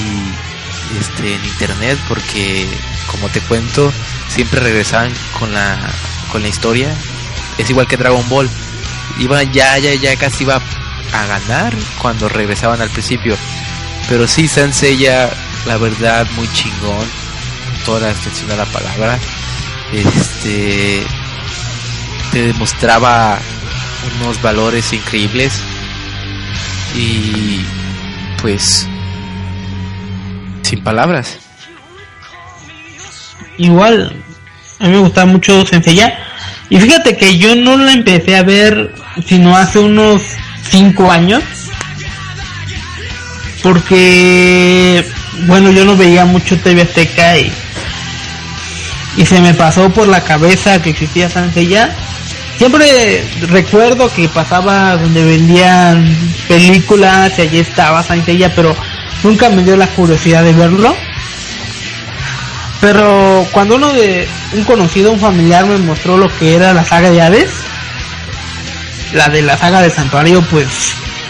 [0.99, 2.67] este, en internet porque,
[3.12, 3.91] como te cuento,
[4.29, 5.77] siempre regresaban con la,
[6.31, 6.95] con la historia.
[7.57, 8.49] Es igual que Dragon Ball.
[9.19, 10.62] Iban ya, ya, ya casi iba
[11.13, 13.36] a ganar cuando regresaban al principio.
[14.10, 15.30] Pero sí, Sansei ya,
[15.65, 17.06] la verdad, muy chingón.
[17.86, 19.17] Toda la extensión la palabra.
[19.93, 21.04] Este.
[22.32, 23.39] Te demostraba
[24.20, 25.62] unos valores increíbles.
[26.96, 27.62] Y.
[28.41, 28.88] Pues.
[30.63, 31.39] Sin palabras.
[33.58, 34.13] Igual,
[34.80, 36.20] a mí me gustaba mucho Senseiya.
[36.70, 38.93] Y fíjate que yo no la empecé a ver
[39.26, 40.22] sino hace unos
[40.63, 41.43] 5 años.
[43.63, 45.06] Porque,
[45.46, 47.52] bueno, yo no veía mucho TV Azteca y,
[49.17, 51.96] y se me pasó por la cabeza que existía Sansella.
[52.58, 56.15] Siempre recuerdo que pasaba donde vendían
[56.48, 58.76] películas y allí estaba Sansella, pero
[59.24, 60.96] nunca me dio la curiosidad de verlo.
[62.80, 67.10] Pero cuando uno de un conocido, un familiar me mostró lo que era la saga
[67.10, 67.50] de Hades,
[69.13, 70.67] la de la saga de Santuario, pues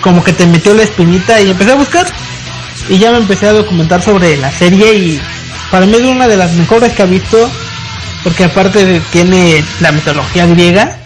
[0.01, 2.07] como que te metió la espinita y empecé a buscar.
[2.89, 5.21] Y ya me empecé a documentar sobre la serie y
[5.71, 7.49] para mí es una de las mejores que ha visto
[8.23, 10.97] porque aparte tiene la mitología griega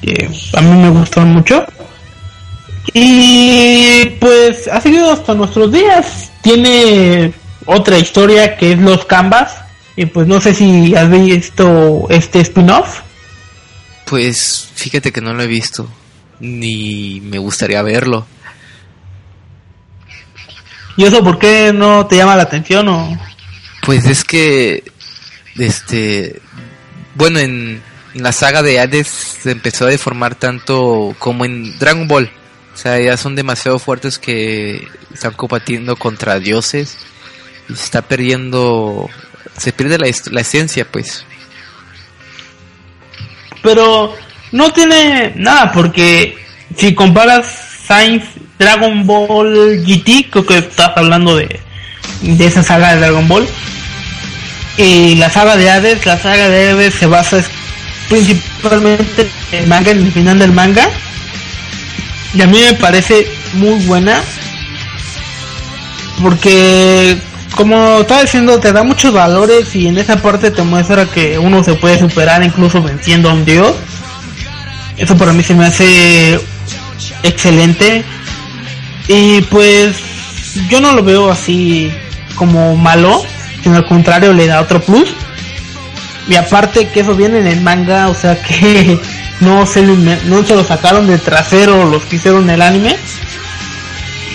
[0.00, 1.66] que a mí me gustó mucho.
[2.92, 6.30] Y pues ha seguido hasta nuestros días.
[6.42, 7.32] Tiene
[7.66, 9.56] otra historia que es los Canvas
[9.96, 13.00] y pues no sé si has visto este spin-off.
[14.04, 15.88] Pues fíjate que no lo he visto
[16.40, 18.26] ni me gustaría verlo
[20.96, 23.18] ¿Y eso por qué no te llama la atención o...?
[23.82, 24.84] Pues es que,
[25.58, 26.40] este,
[27.14, 27.82] bueno, en,
[28.14, 32.30] la saga de Hades se empezó a deformar tanto como en Dragon Ball.
[32.72, 36.96] O sea, ya son demasiado fuertes que están combatiendo contra dioses
[37.68, 39.10] y se está perdiendo,
[39.58, 41.24] se pierde la, la esencia, pues.
[43.62, 44.14] Pero
[44.54, 46.36] no tiene nada, porque
[46.76, 47.44] si comparas
[47.88, 48.24] Science
[48.56, 51.58] Dragon Ball GT, creo que estás hablando de,
[52.22, 53.48] de esa saga de Dragon Ball.
[54.78, 57.42] Y la saga de Hades, la saga de Hades se basa
[58.08, 60.88] principalmente en el manga, en el final del manga.
[62.32, 64.22] Y a mí me parece muy buena.
[66.22, 67.18] Porque,
[67.56, 71.64] como estaba diciendo, te da muchos valores y en esa parte te muestra que uno
[71.64, 73.74] se puede superar incluso venciendo a un dios.
[74.96, 76.40] Eso para mí se me hace
[77.22, 78.04] excelente.
[79.08, 79.96] Y pues
[80.68, 81.90] yo no lo veo así
[82.36, 83.22] como malo,
[83.62, 85.12] sino al contrario le da otro plus.
[86.28, 88.98] Y aparte que eso viene en el manga, o sea que
[89.40, 92.96] no se, no se lo sacaron de trasero los que hicieron el anime.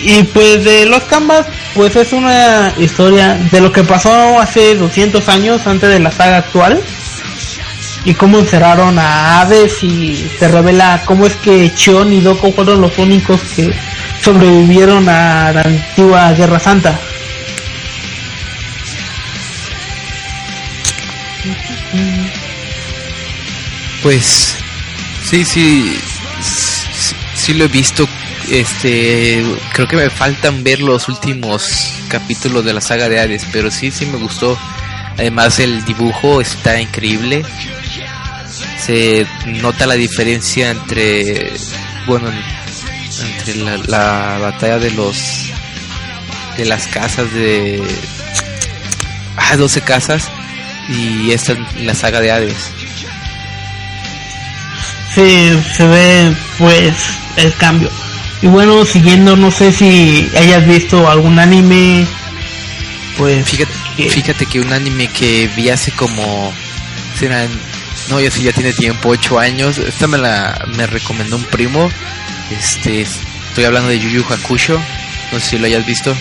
[0.02, 5.28] Y pues de los Canvas, pues es una historia de lo que pasó hace 200
[5.28, 6.80] años antes de la saga actual.
[8.04, 12.80] Y cómo encerraron a Hades y se revela cómo es que Chion y Doko fueron
[12.80, 13.72] los únicos que
[14.22, 16.98] sobrevivieron a la antigua Guerra Santa.
[24.02, 24.56] Pues
[25.24, 25.98] sí, sí,
[27.34, 28.08] sí, lo he visto.
[28.50, 33.70] Este, creo que me faltan ver los últimos capítulos de la saga de Hades, pero
[33.70, 34.58] sí, sí me gustó.
[35.18, 37.44] Además el dibujo está increíble.
[38.84, 41.52] Se nota la diferencia entre,
[42.06, 42.30] bueno,
[43.20, 43.54] entre
[43.86, 45.46] la, batalla de los
[46.56, 47.82] de las casas de
[49.36, 50.30] ah, 12 casas
[50.88, 52.70] y esta la saga de Hades.
[55.14, 56.94] Sí, se ve pues
[57.36, 57.90] el cambio.
[58.42, 62.06] Y bueno, siguiendo, no sé si hayas visto algún anime,
[63.18, 63.48] pues...
[63.48, 66.52] Fíjate que, fíjate que un anime que vi hace como...
[68.10, 69.78] no, ya sí, ya tiene tiempo, 8 años.
[69.78, 71.90] Esta me la me recomendó un primo
[72.50, 74.80] este, estoy hablando de Yu Yu Hakusho.
[75.32, 76.14] No sé si lo hayas visto.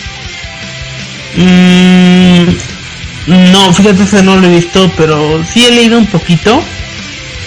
[1.35, 6.61] Mm, no, fíjate que no lo he visto, pero sí he leído un poquito.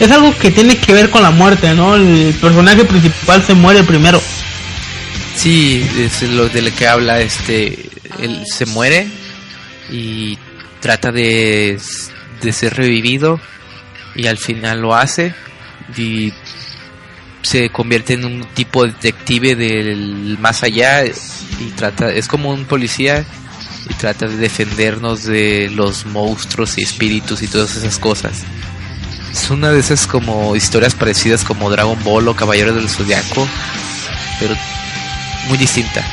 [0.00, 1.94] Es algo que tiene que ver con la muerte, ¿no?
[1.94, 4.20] El personaje principal se muere primero.
[5.36, 7.88] Sí, es lo de lo que habla, este,
[8.18, 9.06] él se muere
[9.90, 10.36] y
[10.80, 11.78] trata de,
[12.40, 13.40] de ser revivido
[14.14, 15.34] y al final lo hace
[15.96, 16.32] y
[17.42, 22.64] se convierte en un tipo de detective del más allá y trata es como un
[22.64, 23.24] policía
[23.88, 28.42] y trata de defendernos de los monstruos y espíritus y todas esas cosas.
[29.32, 33.48] Es una de esas como historias parecidas como Dragon Ball o Caballeros del Zodiaco,
[34.38, 34.54] pero
[35.48, 36.04] muy distinta.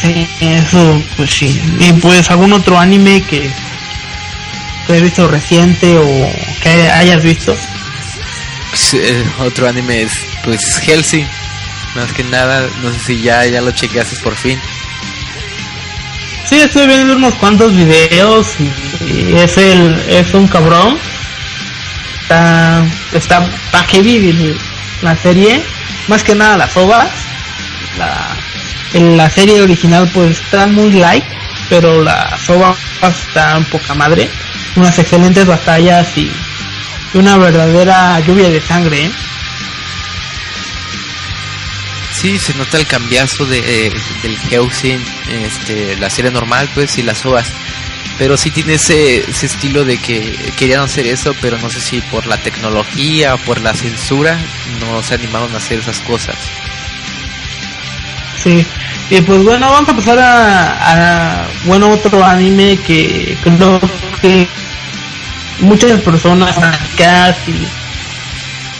[0.00, 1.60] Sí, eso, pues sí.
[1.80, 3.50] Y pues algún otro anime que,
[4.90, 6.32] que hayas visto reciente o
[6.62, 7.56] que hayas visto.
[8.70, 10.12] Pues, eh, otro anime es
[10.42, 11.26] pues Helsing.
[11.94, 14.58] Más que nada, no sé si ya, ya lo chequeaste por fin.
[16.44, 20.98] Sí, estoy viendo unos cuantos videos y, es el es un cabrón.
[22.22, 24.56] Está está pa heavy
[25.02, 25.62] la serie,
[26.08, 27.10] más que nada las ovas.
[27.98, 28.36] La
[28.94, 31.24] en la serie original pues está muy light,
[31.68, 34.28] pero las ovas están poca madre.
[34.76, 36.30] Unas excelentes batallas y,
[37.14, 39.06] una verdadera lluvia de sangre.
[39.06, 39.10] ¿eh?
[42.12, 43.92] Sí, se nota el cambiazo de, eh,
[44.22, 44.98] del Helsing,
[45.44, 47.52] este, la serie normal, pues, y las ovas.
[48.18, 52.00] Pero sí tiene ese, ese estilo de que querían hacer eso, pero no sé si
[52.02, 54.38] por la tecnología o por la censura
[54.80, 56.36] no se animaron a hacer esas cosas.
[58.42, 58.64] Sí,
[59.10, 63.80] y pues bueno, vamos a pasar a, bueno, otro anime que creo
[64.20, 64.46] que
[65.60, 66.56] muchas personas
[66.96, 67.66] casi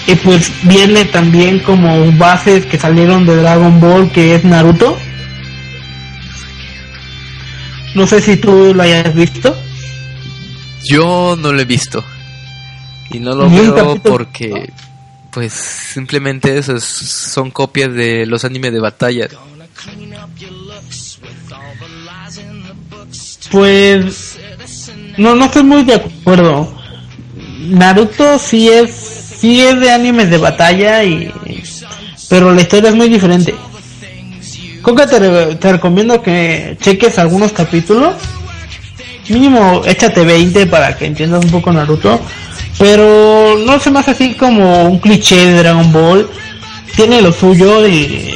[0.07, 4.99] y pues viene también como bases que salieron de Dragon Ball que es Naruto.
[7.95, 9.57] No sé si tú lo hayas visto.
[10.85, 12.05] Yo no lo he visto.
[13.11, 14.73] Y no lo veo porque
[15.31, 19.29] pues simplemente eso son copias de los animes de batalla.
[23.51, 24.30] Pues
[25.17, 26.73] no no estoy muy de acuerdo.
[27.59, 28.91] Naruto sí es
[29.41, 31.33] sí es de animes de batalla y
[32.29, 33.55] pero la historia es muy diferente.
[34.83, 35.19] Coca te,
[35.57, 38.15] te recomiendo que cheques algunos capítulos.
[39.29, 42.21] Mínimo échate 20 para que entiendas un poco Naruto.
[42.79, 46.31] Pero no se hace así como un cliché de Dragon Ball.
[46.97, 48.35] Tiene lo suyo y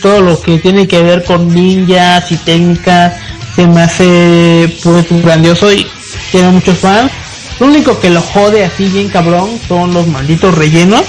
[0.00, 3.14] todo lo que tiene que ver con ninjas y técnicas
[3.54, 5.86] se me hace pues grandioso y
[6.34, 7.12] tiene muchos fans
[7.60, 11.02] lo único que lo jode así bien cabrón son los malditos rellenos.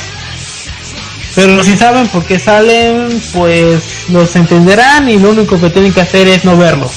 [1.34, 6.01] Pero si saben por qué salen, pues los entenderán y lo único que tienen que
[6.01, 6.91] hacer es no verlos.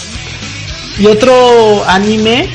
[0.99, 2.49] Y otro anime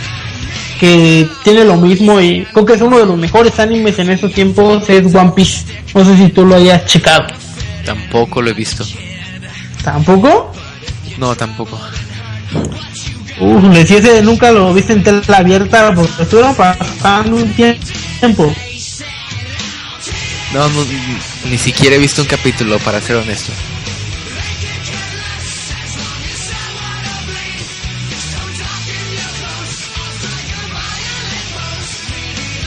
[0.80, 4.32] que tiene lo mismo y creo que es uno de los mejores animes en estos
[4.34, 5.66] tiempos es One Piece.
[5.94, 7.28] No sé si tú lo hayas checado.
[7.86, 8.86] Tampoco lo he visto.
[9.84, 10.54] ¿Tampoco?
[11.18, 11.78] No, tampoco.
[13.40, 18.54] Uf, me si ese nunca lo viste en tela abierta porque estuvieron pasando un tiempo.
[20.54, 20.86] No, no,
[21.50, 23.52] ni siquiera he visto un capítulo, para ser honesto.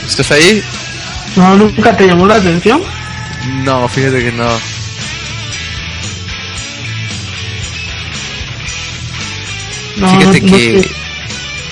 [0.06, 0.64] ¿Estás ahí?
[1.36, 2.82] No, nunca te llamó la atención.
[3.64, 4.75] No, fíjate que no.
[9.96, 10.90] Fíjate que,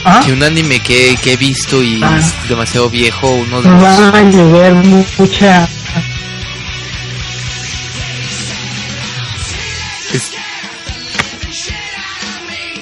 [0.05, 0.23] ¿Ah?
[0.25, 2.19] que un anime que, que he visto y ah.
[2.19, 3.83] es demasiado viejo, uno de los...
[3.83, 4.75] Va a llover
[5.19, 5.69] mucha...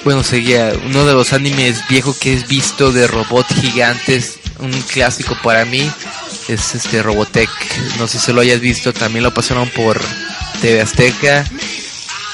[0.03, 5.37] Bueno, seguía uno de los animes viejos que he visto de robot gigantes, un clásico
[5.41, 5.89] para mí,
[6.47, 7.49] es este Robotech.
[7.99, 10.01] No sé si lo hayas visto, también lo pasaron por
[10.61, 11.45] TV Azteca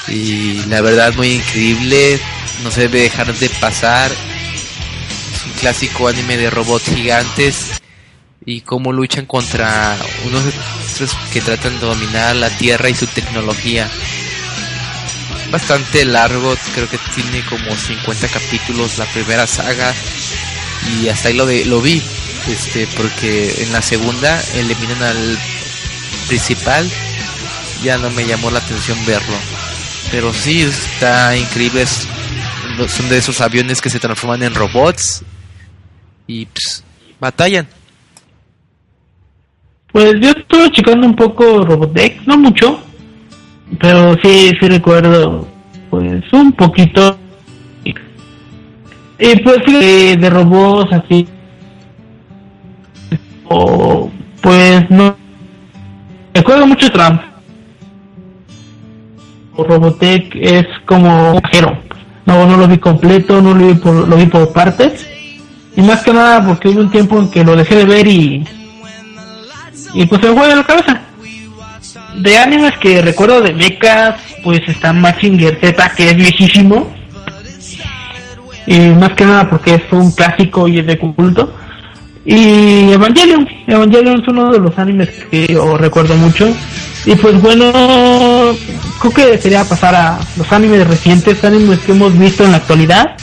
[0.08, 2.20] y la verdad muy increíble
[2.62, 4.10] no se debe dejar de pasar.
[4.10, 7.80] Es un clásico anime de robots gigantes
[8.44, 9.96] y cómo luchan contra
[10.26, 10.42] unos
[11.32, 13.88] que tratan de dominar la Tierra y su tecnología.
[15.50, 19.92] Bastante largo, creo que tiene como 50 capítulos la primera saga
[20.88, 22.02] y hasta ahí lo, de, lo vi,
[22.48, 25.38] este, porque en la segunda eliminan al
[26.28, 26.88] principal,
[27.82, 29.36] ya no me llamó la atención verlo.
[30.10, 31.84] Pero sí, está increíble,
[32.88, 35.24] son de esos aviones que se transforman en robots
[36.26, 36.84] y pues,
[37.18, 37.66] batallan.
[39.92, 42.80] Pues yo estuve checando un poco Robotech, no mucho,
[43.80, 45.48] pero sí, sí recuerdo,
[45.90, 47.18] pues un poquito.
[49.18, 51.26] Y pues sí, de robots así.
[53.48, 54.10] O
[54.40, 55.16] pues no.
[56.32, 57.20] Recuerdo mucho Trump.
[59.56, 61.40] Robotech es como un
[62.30, 65.06] no, no lo vi completo, no lo vi por, lo vi por partes.
[65.76, 68.44] Y más que nada porque hubo un tiempo en que lo dejé de ver y.
[69.94, 71.00] Y pues se me fue de la cabeza.
[72.16, 74.14] De animes que recuerdo de becas,
[74.44, 76.92] pues está Machinger Z, que es viejísimo.
[78.66, 81.52] Y más que nada porque es un clásico y es de culto.
[82.24, 86.48] Y Evangelion, Evangelion es uno de los animes que yo recuerdo mucho.
[87.06, 87.72] Y pues bueno,
[89.00, 93.16] creo que sería pasar a los animes recientes, animes que hemos visto en la actualidad.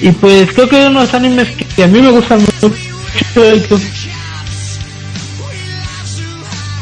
[0.00, 2.74] Y pues creo que unos animes que, a mí me gustan mucho.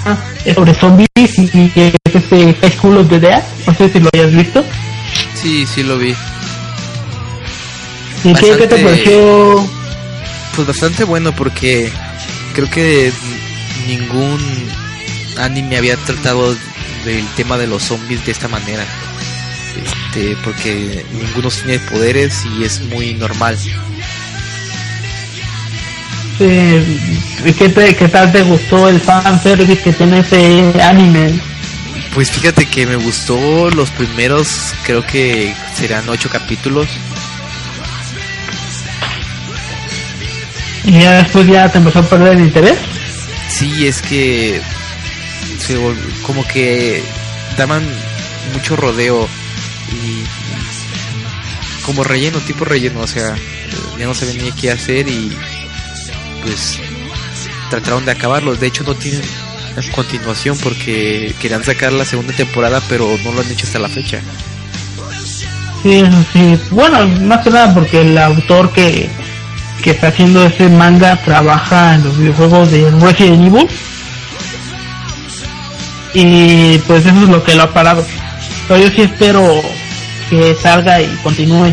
[0.07, 3.43] Ah, es sobre zombies y, es este High School of the Dead.
[3.67, 4.65] No sé si lo hayas visto.
[5.35, 6.15] Sí, sí lo vi.
[8.25, 9.69] ¿Y qué, qué te pareció?
[10.57, 11.91] Pues bastante bueno porque
[12.55, 13.13] creo que
[13.87, 14.41] ningún
[15.39, 16.57] anime había tratado
[17.05, 18.85] del tema de los zombies de esta manera.
[19.83, 23.57] Este, porque ninguno tiene poderes y es muy normal.
[26.39, 31.39] ¿qué, ¿Qué tal te gustó el fanservice que tiene ese anime?
[32.15, 36.89] Pues fíjate que me gustó los primeros, creo que serán ocho capítulos.
[40.85, 42.79] ¿Y ya después ya te empezó a perder el interés?
[43.49, 44.61] Sí, es que
[46.27, 47.03] como que
[47.57, 47.83] daban
[48.55, 49.29] mucho rodeo
[49.93, 50.25] y
[51.85, 53.35] como relleno, tipo relleno, o sea,
[53.99, 55.33] ya no sabían ni qué hacer y
[56.43, 56.79] pues
[57.69, 58.55] trataron de acabarlo.
[58.55, 59.23] De hecho no tienen
[59.95, 64.21] continuación porque querían sacar la segunda temporada pero no lo han hecho hasta la fecha.
[65.83, 66.59] Sí, sí.
[66.71, 69.09] Bueno, más que nada porque el autor que,
[69.83, 73.69] que está haciendo ese manga trabaja en los videojuegos de Resident Evil
[76.15, 78.05] y pues eso es lo que lo ha parado.
[78.69, 79.43] Pero yo sí espero
[80.29, 81.73] que salga y continúe.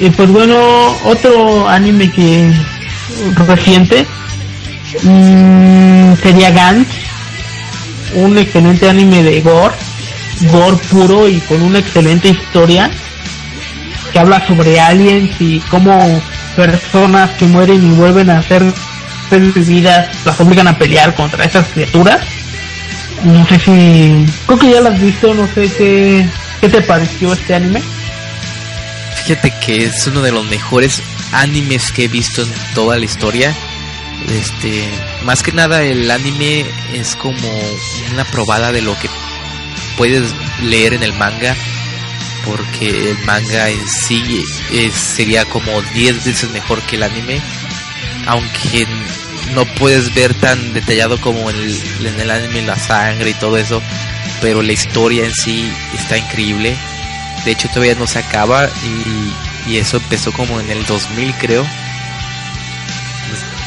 [0.00, 0.56] Y pues bueno,
[1.04, 2.50] otro anime que
[3.46, 4.06] reciente
[5.02, 6.88] mmm, sería Gantz,
[8.14, 9.74] un excelente anime de gore,
[10.50, 12.90] gore puro y con una excelente historia
[14.12, 16.20] que habla sobre aliens y cómo
[16.56, 18.64] personas que mueren y vuelven a ser
[19.38, 22.20] vidas las obligan a pelear contra esas criaturas.
[23.24, 24.26] No sé si.
[24.46, 26.26] Creo que ya las has visto, no sé qué,
[26.60, 27.82] qué te pareció este anime.
[29.24, 31.02] Fíjate que es uno de los mejores
[31.32, 33.54] animes que he visto en toda la historia.
[34.28, 34.88] Este,
[35.24, 37.48] más que nada el anime es como
[38.12, 39.08] una probada de lo que
[39.96, 41.54] puedes leer en el manga,
[42.44, 47.40] porque el manga en sí es, sería como 10 veces mejor que el anime,
[48.26, 48.86] aunque
[49.54, 53.56] no puedes ver tan detallado como en el, en el anime la sangre y todo
[53.56, 53.82] eso,
[54.40, 56.76] pero la historia en sí está increíble.
[57.44, 61.64] De hecho todavía no se acaba y, eso empezó como en el 2000 creo.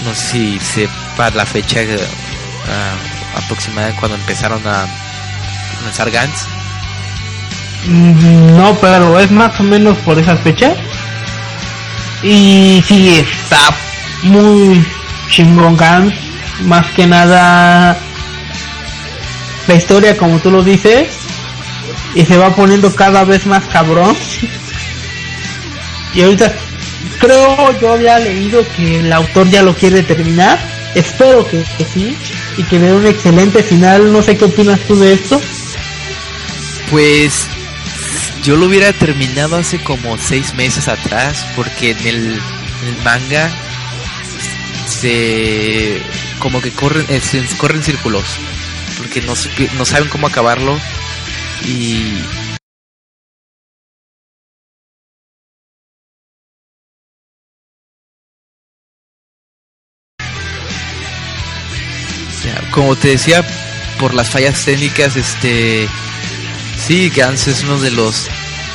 [0.04, 4.86] No sé si sepa la fecha uh, aproximada cuando empezaron a
[5.86, 6.46] lanzar Gantz.
[7.88, 10.76] Mm, no, pero es más o menos por esas fechas.
[12.22, 13.74] Y sí, está
[14.24, 14.86] muy
[15.30, 16.16] chingón Gantz.
[16.66, 17.98] Más que nada
[19.68, 21.08] la historia como tú lo dices.
[22.16, 24.16] Y se va poniendo cada vez más cabrón.
[26.14, 26.54] Y ahorita
[27.20, 30.60] creo yo había leído que el autor ya lo quiere terminar.
[30.96, 32.16] Espero que, sí.
[32.58, 34.12] Y que dé un excelente final.
[34.12, 35.42] No sé qué opinas tú de esto.
[36.92, 37.48] Pues
[38.44, 41.48] yo lo hubiera terminado hace como seis meses atrás.
[41.56, 42.42] Porque en el
[43.04, 43.50] manga
[44.88, 46.02] se
[46.40, 47.22] como que corren eh,
[47.58, 48.24] corren círculos
[48.98, 49.34] porque no,
[49.78, 50.78] no saben cómo acabarlo
[51.66, 52.18] y
[62.72, 63.46] como te decía
[64.00, 65.88] por las fallas técnicas este
[66.86, 68.28] sí Gans es uno de los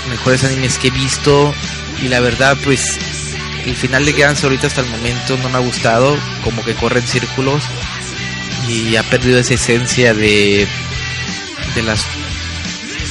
[0.08, 1.52] mejores animes que he visto
[2.00, 2.96] y la verdad pues
[3.68, 7.00] el final de Gans ahorita hasta el momento no me ha gustado, como que corre
[7.00, 7.62] en círculos
[8.68, 10.66] y ha perdido esa esencia de,
[11.74, 12.06] de las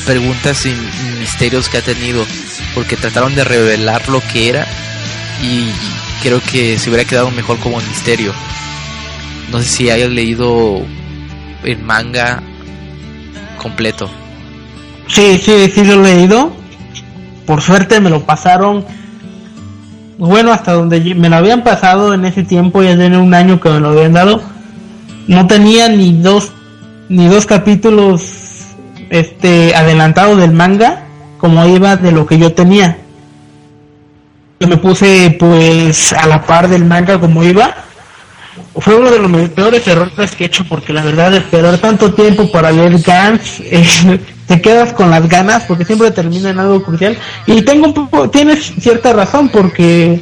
[0.06, 0.74] preguntas y
[1.20, 2.26] misterios que ha tenido,
[2.74, 4.68] porque trataron de revelar lo que era
[5.44, 5.70] y
[6.24, 8.34] creo que se hubiera quedado mejor como misterio.
[9.52, 10.82] No sé si hayas leído
[11.64, 12.42] el manga
[13.62, 14.10] completo.
[15.08, 16.56] Sí, sí, sí lo he leído.
[17.46, 18.86] Por suerte me lo pasaron
[20.18, 23.70] bueno, hasta donde me lo habían pasado en ese tiempo, ya tiene un año que
[23.70, 24.42] me lo habían dado,
[25.28, 26.52] no tenía ni dos,
[27.10, 28.44] ni dos capítulos
[29.10, 31.06] este adelantados del manga
[31.38, 32.98] como iba de lo que yo tenía.
[34.60, 37.76] Yo me puse pues a la par del manga como iba.
[38.76, 42.52] Fue uno de los peores errores que he hecho porque la verdad esperar tanto tiempo
[42.52, 43.62] para leer Gans
[44.48, 48.30] te quedas con las ganas porque siempre termina en algo crucial y tengo un poco
[48.30, 50.22] tienes cierta razón porque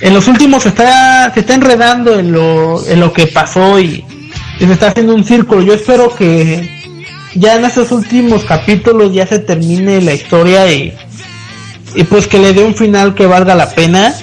[0.00, 4.04] en los últimos está se está enredando en lo en lo que pasó y,
[4.58, 6.78] se está haciendo un círculo yo espero que
[7.34, 10.94] ya en esos últimos capítulos ya se termine la historia y,
[11.94, 14.14] y pues que le dé un final que valga la pena.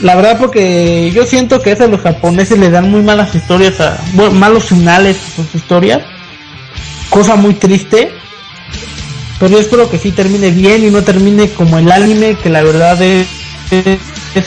[0.00, 3.98] La verdad porque yo siento que a los japoneses le dan muy malas historias, a,
[4.32, 6.02] malos finales a sus historias.
[7.10, 8.12] Cosa muy triste.
[9.38, 12.62] Pero yo espero que sí termine bien y no termine como el anime, que la
[12.62, 13.26] verdad es,
[13.70, 13.98] es,
[14.34, 14.44] es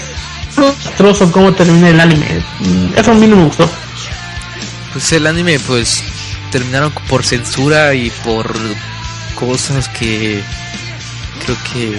[0.55, 2.28] desastroso cómo termina el anime.
[2.95, 3.70] Eso a mí no me gustó.
[4.91, 6.03] Pues el anime pues
[6.51, 8.53] terminaron por censura y por
[9.34, 10.39] cosas que
[11.43, 11.97] creo que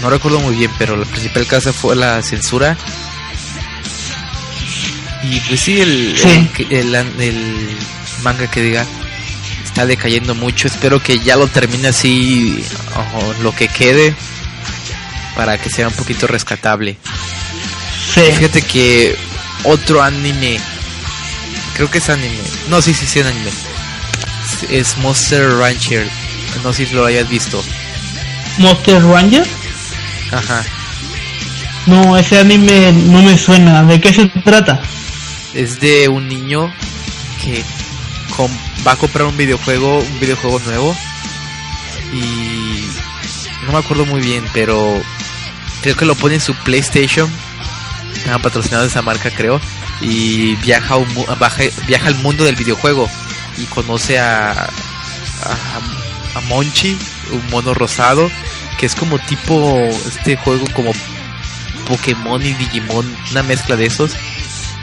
[0.00, 2.76] no recuerdo muy bien, pero la principal causa fue la censura.
[5.24, 6.14] Y pues sí, el,
[6.70, 7.76] el,
[8.22, 8.86] manga que diga
[9.78, 10.66] está decayendo mucho.
[10.66, 12.64] Espero que ya lo termine así,
[13.42, 14.12] lo que quede,
[15.36, 16.96] para que sea un poquito rescatable.
[18.12, 19.16] Fíjate que
[19.62, 20.58] otro anime,
[21.74, 23.50] creo que es anime, no, sí, sí, sí, es anime
[24.68, 26.08] es Monster Rancher.
[26.64, 27.62] No sé si lo hayas visto.
[28.58, 29.46] ¿Monster Ranger?
[30.32, 30.64] Ajá.
[31.86, 33.84] No, ese anime no me suena.
[33.84, 34.80] ¿De qué se trata?
[35.54, 36.68] Es de un niño
[37.44, 37.62] que
[38.88, 40.96] va a comprar un videojuego, un videojuego nuevo.
[42.10, 42.86] Y
[43.66, 44.98] no me acuerdo muy bien, pero
[45.82, 47.30] creo que lo pone en su PlayStation.
[48.32, 49.60] Han patrocinado esa marca, creo.
[50.00, 51.06] Y viaja, un,
[51.86, 53.10] viaja al mundo del videojuego
[53.58, 56.96] y conoce a, a, Monchi,
[57.32, 58.30] un mono rosado,
[58.78, 59.76] que es como tipo
[60.06, 60.92] este juego como
[61.86, 64.12] Pokémon y Digimon, una mezcla de esos,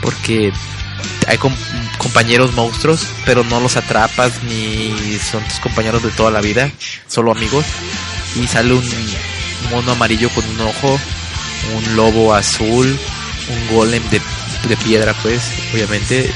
[0.00, 0.52] porque
[1.26, 1.38] hay
[1.98, 6.70] compañeros monstruos, pero no los atrapas ni son tus compañeros de toda la vida,
[7.08, 7.64] solo amigos.
[8.36, 8.84] Y sale un
[9.70, 11.00] mono amarillo con un ojo,
[11.74, 12.86] un lobo azul,
[13.48, 14.20] un golem de,
[14.68, 15.42] de piedra, pues,
[15.72, 16.32] obviamente,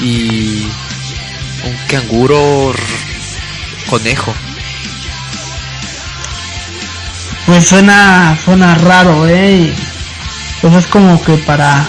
[0.00, 0.66] y
[1.64, 2.72] un canguro
[3.88, 4.34] conejo.
[7.46, 9.74] Pues suena, suena raro, eh.
[10.60, 11.86] Pues es como que para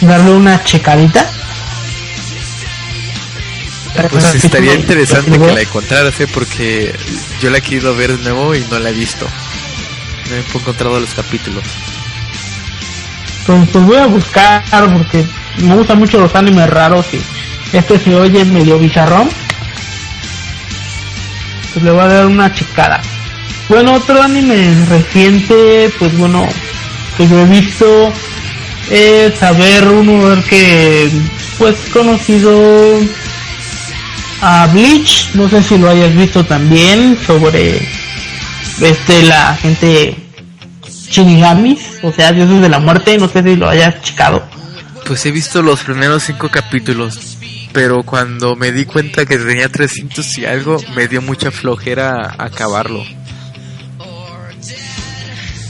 [0.00, 1.24] darle una checadita.
[4.10, 6.28] Pues estaría interesante que la encontraras, ¿eh?
[6.32, 6.94] porque
[7.40, 9.26] yo la he querido ver de nuevo y no la he visto.
[10.28, 11.64] No he encontrado los capítulos.
[13.46, 14.62] Pues, pues voy a buscar
[14.92, 15.24] porque
[15.58, 19.28] me gustan mucho los animes raros y este se oye medio bizarrón.
[21.72, 23.00] Pues le voy a dar una checada.
[23.68, 26.46] Bueno, otro anime reciente, pues bueno,
[27.16, 28.12] que yo he visto
[28.90, 31.08] es saber uno que
[31.58, 32.98] pues conocido
[34.40, 37.80] a Bleach, no sé si lo hayas visto también, sobre
[38.80, 40.16] este la gente
[41.10, 44.42] Shinigamis, o sea, dioses de la muerte, no sé si lo hayas checado.
[45.06, 47.30] Pues he visto los primeros cinco capítulos
[47.72, 53.02] pero cuando me di cuenta que tenía 300 y algo, me dio mucha flojera acabarlo.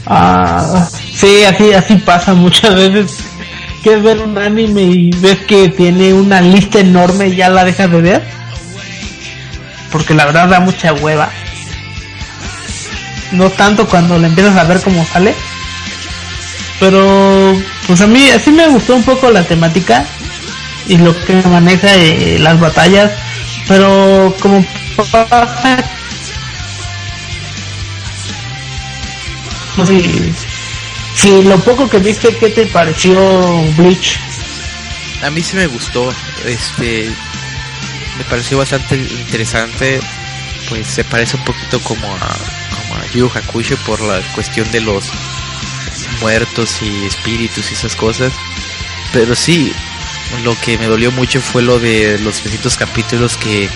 [0.06, 3.18] Ah, sí, así, así pasa muchas veces.
[3.82, 7.90] Quieres ver un anime y ves que tiene una lista enorme y ya la dejas
[7.90, 8.22] de ver.
[9.90, 11.30] Porque la verdad da mucha hueva.
[13.32, 15.34] No tanto cuando le empiezas a ver cómo sale.
[16.78, 20.04] Pero, pues a mí así me gustó un poco la temática
[20.86, 23.12] y lo que maneja eh, las batallas,
[23.68, 24.64] pero como
[29.86, 30.32] sé
[31.14, 33.14] si lo poco que viste, ¿qué te pareció
[33.76, 34.18] Bleach?
[35.22, 36.12] A mí sí me gustó,
[36.46, 37.10] este
[38.20, 39.98] me pareció bastante interesante,
[40.68, 42.36] pues se parece un poquito como a
[42.76, 45.10] como a Yu Hakusho por la cuestión de los
[46.20, 48.30] muertos y espíritus y esas cosas,
[49.14, 49.72] pero sí,
[50.44, 53.70] lo que me dolió mucho fue lo de los 300 capítulos que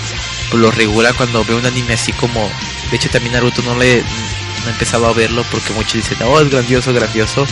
[0.53, 2.51] lo regula cuando veo un anime así como
[2.91, 6.51] de hecho también Naruto no le no he a verlo porque muchos dicen oh es
[6.51, 7.47] grandioso grandioso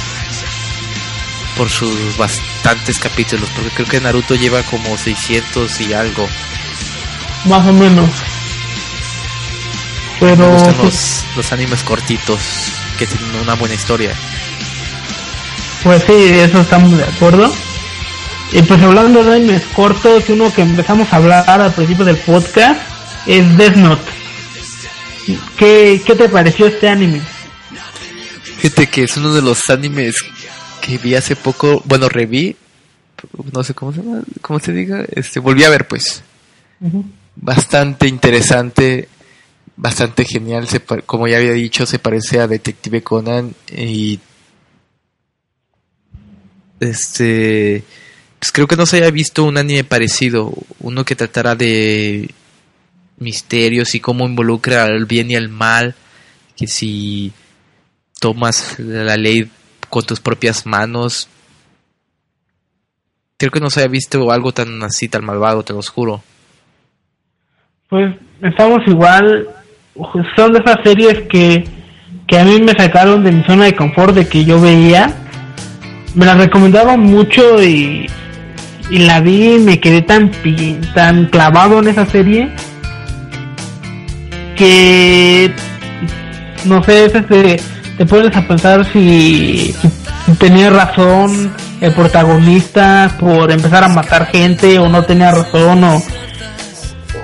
[1.56, 6.28] por sus bastantes capítulos porque creo que Naruto lleva como 600 y algo
[7.46, 8.08] más o menos
[10.20, 12.40] pero me gustan los, los animes cortitos
[12.98, 14.12] que tienen una buena historia
[15.82, 17.52] pues sí eso estamos de acuerdo
[18.52, 22.82] y pues hablando de animes cortos, uno que empezamos a hablar al principio del podcast
[23.26, 24.12] es Death Note.
[25.56, 27.22] ¿Qué, te pareció este anime?
[28.58, 30.22] Fíjate que es uno de los animes
[30.82, 32.54] que vi hace poco, bueno, reví,
[33.52, 36.22] no sé cómo se llama, cómo se diga, este, volví a ver pues.
[37.34, 39.08] Bastante interesante,
[39.76, 40.68] bastante genial,
[41.06, 44.20] como ya había dicho, se parece a Detective Conan y
[46.80, 47.84] este
[48.42, 52.28] pues creo que no se haya visto un anime parecido, uno que tratara de
[53.18, 55.94] misterios y cómo involucra al bien y al mal,
[56.56, 57.32] que si
[58.18, 59.48] tomas la ley
[59.88, 61.28] con tus propias manos,
[63.36, 66.24] creo que no se había visto algo tan así, tan malvado, te lo juro.
[67.92, 69.48] Pues estamos igual,
[70.34, 71.62] son de esas series que,
[72.26, 75.12] que a mí me sacaron de mi zona de confort de que yo veía,
[76.14, 78.08] me las recomendaban mucho y,
[78.88, 80.30] y la vi y me quedé tan,
[80.94, 82.48] tan clavado en esa serie
[84.56, 85.52] que
[86.64, 87.60] no sé, te,
[87.98, 89.74] te pones a pensar si,
[90.24, 96.02] si tenía razón el protagonista por empezar a matar gente o no tenía razón o,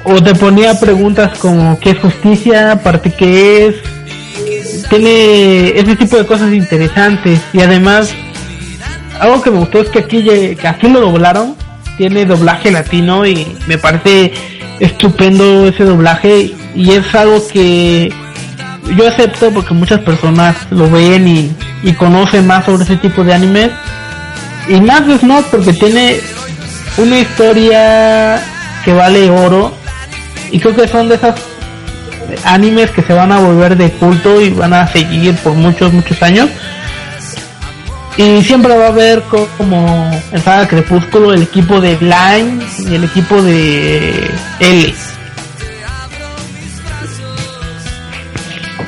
[0.08, 3.74] o te ponía preguntas como qué es justicia, parte qué es.
[4.88, 7.40] Tiene ese tipo de cosas interesantes.
[7.52, 8.12] Y además
[9.20, 11.54] algo que me gustó es que aquí, que aquí lo doblaron,
[11.96, 14.32] tiene doblaje latino y me parece
[14.80, 16.54] estupendo ese doblaje.
[16.74, 18.12] Y es algo que
[18.96, 21.52] yo acepto porque muchas personas lo ven y,
[21.82, 23.70] y conocen más sobre ese tipo de animes
[24.68, 26.20] y más es no porque tiene
[26.98, 28.40] una historia
[28.84, 29.72] que vale oro
[30.50, 31.40] y creo que son de esas
[32.44, 36.22] animes que se van a volver de culto y van a seguir por muchos muchos
[36.22, 36.48] años
[38.18, 39.22] y siempre va a haber
[39.56, 44.28] como en Saga Crepúsculo el equipo de Blind y el equipo de
[44.58, 44.94] L.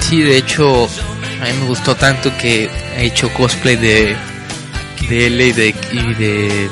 [0.00, 0.88] Sí, de hecho,
[1.40, 4.16] a mí me gustó tanto que he hecho cosplay de,
[5.08, 6.70] de L y de, y de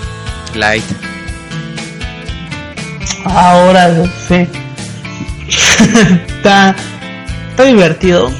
[0.57, 0.84] Light.
[3.24, 4.49] Ahora sé.
[6.28, 6.74] está,
[7.51, 8.30] está divertido.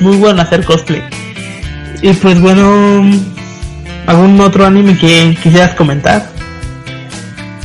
[0.00, 1.02] Muy bueno hacer cosplay.
[2.00, 3.04] Y pues bueno,
[4.06, 6.28] ¿algún otro anime que quisieras comentar?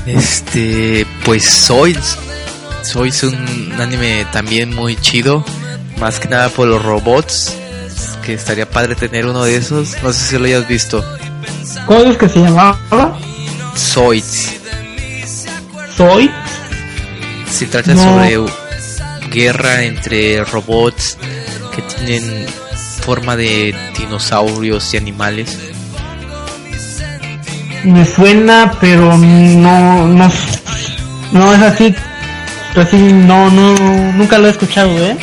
[0.05, 1.97] Este, pues soy
[2.87, 5.43] soy un anime también muy chido,
[5.99, 7.57] más que nada por los robots,
[8.25, 11.03] que estaría padre tener uno de esos, no sé si lo hayas visto.
[11.85, 12.79] ¿Cómo es que se llamaba?
[13.75, 14.55] Zoids.
[15.97, 16.46] ¿Zoids?
[17.57, 18.37] Se trata sobre
[19.31, 21.17] guerra entre robots
[21.75, 22.45] que tienen
[23.01, 25.57] forma de dinosaurios y animales?
[27.83, 30.31] Me suena, pero no, no,
[31.31, 31.95] no es así,
[32.75, 33.73] así no, no,
[34.13, 35.17] nunca lo he escuchado, ¿eh?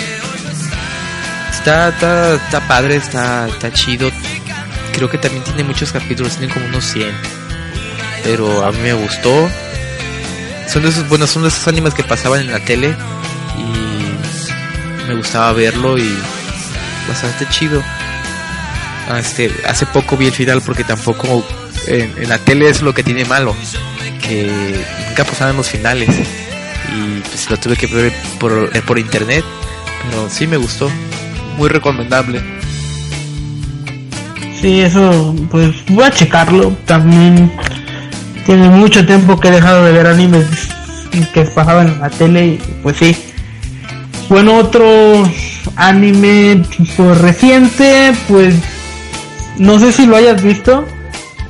[1.53, 4.11] Está, está, está padre, está, está chido.
[4.93, 7.13] Creo que también tiene muchos capítulos, tiene como unos 100.
[8.25, 9.49] Pero a mí me gustó.
[10.75, 12.97] Son de esos, bueno, son de esos animes que pasaban en la tele
[13.57, 16.19] y me gustaba verlo y
[17.07, 17.81] bastante chido.
[19.09, 21.47] Ah, este, hace poco vi el final porque tampoco
[21.87, 23.55] en, la tele es lo que tiene malo,
[24.21, 29.45] que nunca pasaban los finales y pues lo tuve que ver por, eh, por internet,
[30.03, 30.91] pero sí me gustó,
[31.57, 32.43] muy recomendable.
[34.61, 36.77] Sí, eso, pues voy a checarlo.
[36.85, 37.53] También
[38.47, 40.47] tiene mucho tiempo que he dejado de ver animes
[41.33, 43.17] que pasaban en la tele y pues sí.
[44.29, 45.29] Bueno, otro
[45.77, 46.63] anime
[46.97, 48.55] pues reciente, pues
[49.59, 50.85] no sé si lo hayas visto.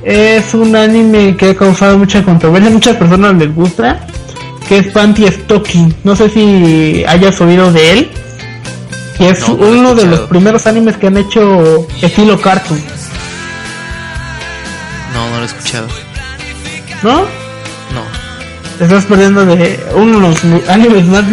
[0.03, 4.05] Es un anime que ha causado mucha controversia, muchas personas les gusta,
[4.67, 5.95] que es Panty Stocking.
[6.03, 8.11] No sé si hayas oído de él.
[9.17, 12.83] Que es uno de los primeros animes que han hecho estilo cartoon.
[15.13, 15.87] No, no lo he escuchado.
[17.05, 17.21] ¿No?
[17.21, 18.01] No.
[18.79, 21.23] Te estás perdiendo de uno de los animes más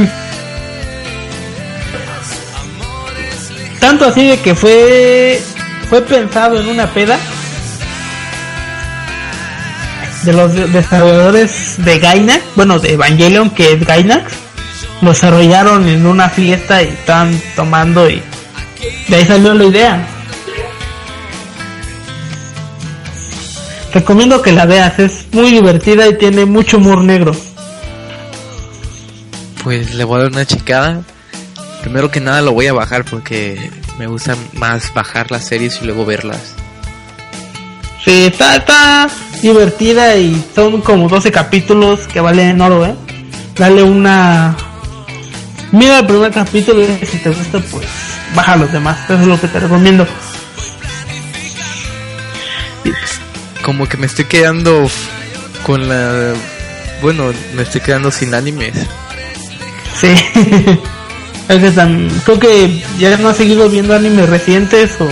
[3.81, 5.41] tanto así de que fue
[5.89, 7.19] fue pensado en una peda
[10.25, 14.31] de los desarrolladores de Gainax, bueno de Evangelion que es Gainax,
[15.01, 18.23] lo desarrollaron en una fiesta y estaban tomando y
[19.09, 20.07] de ahí salió la idea.
[23.93, 27.33] Recomiendo que la veas, es muy divertida y tiene mucho humor negro.
[29.63, 31.03] Pues le voy a dar una checada
[31.83, 35.85] primero que nada lo voy a bajar porque me gusta más bajar las series y
[35.85, 36.55] luego verlas.
[38.05, 39.11] Sí, está, está
[39.43, 42.95] divertida y son como 12 capítulos que valen oro, ¿eh?
[43.57, 44.57] Dale una...
[45.73, 47.87] Mira el primer capítulo y si te gusta, pues
[48.35, 48.99] baja los demás.
[49.05, 50.07] Eso es lo que te recomiendo.
[53.63, 54.89] Como que me estoy quedando
[55.65, 56.35] con la...
[57.01, 58.75] Bueno, me estoy quedando sin animes.
[60.01, 60.15] Sí.
[62.25, 65.09] creo que ya no ha seguido viendo animes recientes o...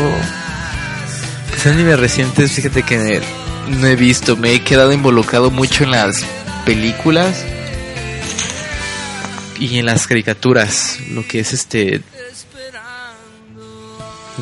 [1.51, 3.20] Pues animes recientes, fíjate que
[3.68, 6.24] no he visto, me he quedado involucrado mucho en las
[6.64, 7.44] películas
[9.59, 12.01] y en las caricaturas, lo que es este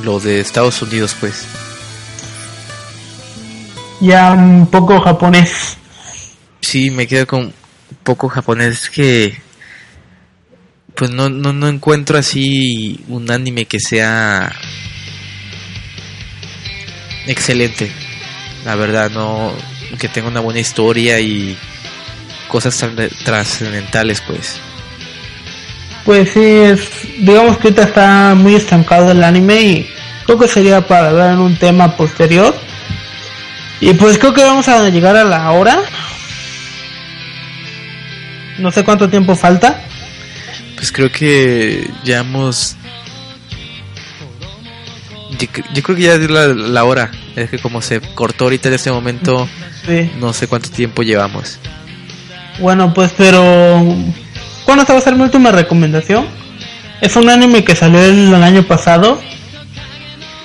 [0.04, 1.44] lo de Estados Unidos, pues.
[4.00, 5.76] Ya un poco japonés.
[6.60, 7.52] Sí, me quedo con
[8.02, 9.40] poco japonés que
[10.94, 14.52] pues no, no, no encuentro así un anime que sea
[17.26, 17.90] excelente.
[18.64, 19.52] La verdad, no
[19.98, 21.56] que tenga una buena historia y
[22.48, 22.84] cosas
[23.24, 24.60] trascendentales, pues.
[26.04, 26.88] Pues sí, es,
[27.18, 29.90] digamos que ahorita está muy estancado el anime y
[30.24, 32.54] creo que sería para ver en un tema posterior.
[33.80, 35.78] Y pues creo que vamos a llegar a la hora.
[38.58, 39.80] No sé cuánto tiempo falta.
[40.76, 42.76] Pues creo que ya hemos...
[45.38, 47.12] Yo, creo que ya es la, hora.
[47.36, 49.48] Es que como se cortó ahorita en este momento,
[50.18, 51.58] no sé cuánto tiempo llevamos.
[52.58, 53.84] Bueno, pues pero...
[54.66, 56.26] Bueno, esta va a ser mi última recomendación.
[57.00, 59.20] Es un anime que salió el, año pasado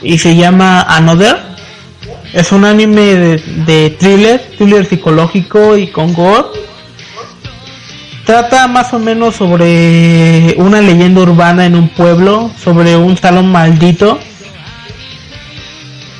[0.03, 1.52] y se llama Another.
[2.33, 6.47] Es un anime de, thriller, thriller psicológico y con gore
[8.25, 14.17] Trata más o menos sobre una leyenda urbana en un pueblo, sobre un salón maldito.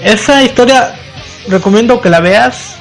[0.04, 0.96] Esa historia
[1.48, 2.76] recomiendo que la veas.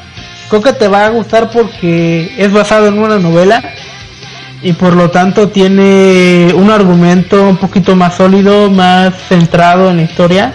[0.49, 3.63] Creo que te va a gustar porque es basado en una novela
[4.61, 10.03] y por lo tanto tiene un argumento un poquito más sólido, más centrado en la
[10.03, 10.53] historia.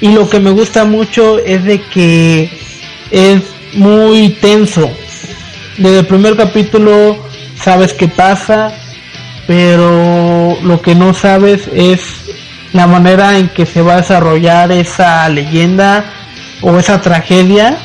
[0.00, 2.50] Y lo que me gusta mucho es de que
[3.10, 3.42] es
[3.74, 4.90] muy tenso.
[5.78, 7.18] Desde el primer capítulo
[7.56, 8.72] sabes qué pasa,
[9.46, 12.00] pero lo que no sabes es
[12.72, 16.04] la manera en que se va a desarrollar esa leyenda
[16.60, 17.78] o esa tragedia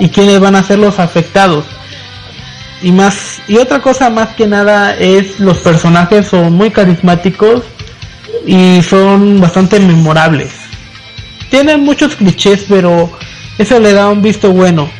[0.00, 1.64] y quiénes van a ser los afectados.
[2.82, 7.62] Y más y otra cosa más que nada es los personajes son muy carismáticos
[8.46, 10.63] y son bastante memorables.
[11.54, 13.16] Tienen muchos clichés, pero
[13.58, 14.90] eso le da un visto bueno,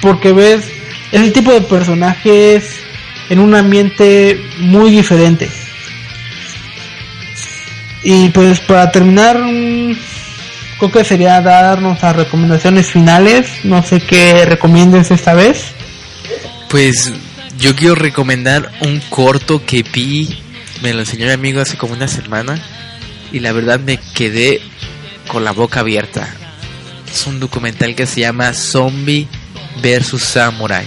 [0.00, 0.64] porque ves
[1.12, 2.64] ese tipo de personajes
[3.28, 5.50] en un ambiente muy diferente.
[8.02, 9.38] Y pues para terminar,
[10.78, 13.46] creo que sería darnos las recomendaciones finales.
[13.64, 15.72] No sé qué recomiendes esta vez.
[16.70, 17.12] Pues
[17.58, 20.38] yo quiero recomendar un corto que vi,
[20.80, 22.58] me lo enseñó mi amigo hace como una semana
[23.30, 24.62] y la verdad me quedé
[25.28, 26.28] con la boca abierta.
[27.10, 29.28] Es un documental que se llama Zombie
[29.80, 30.86] versus Samurai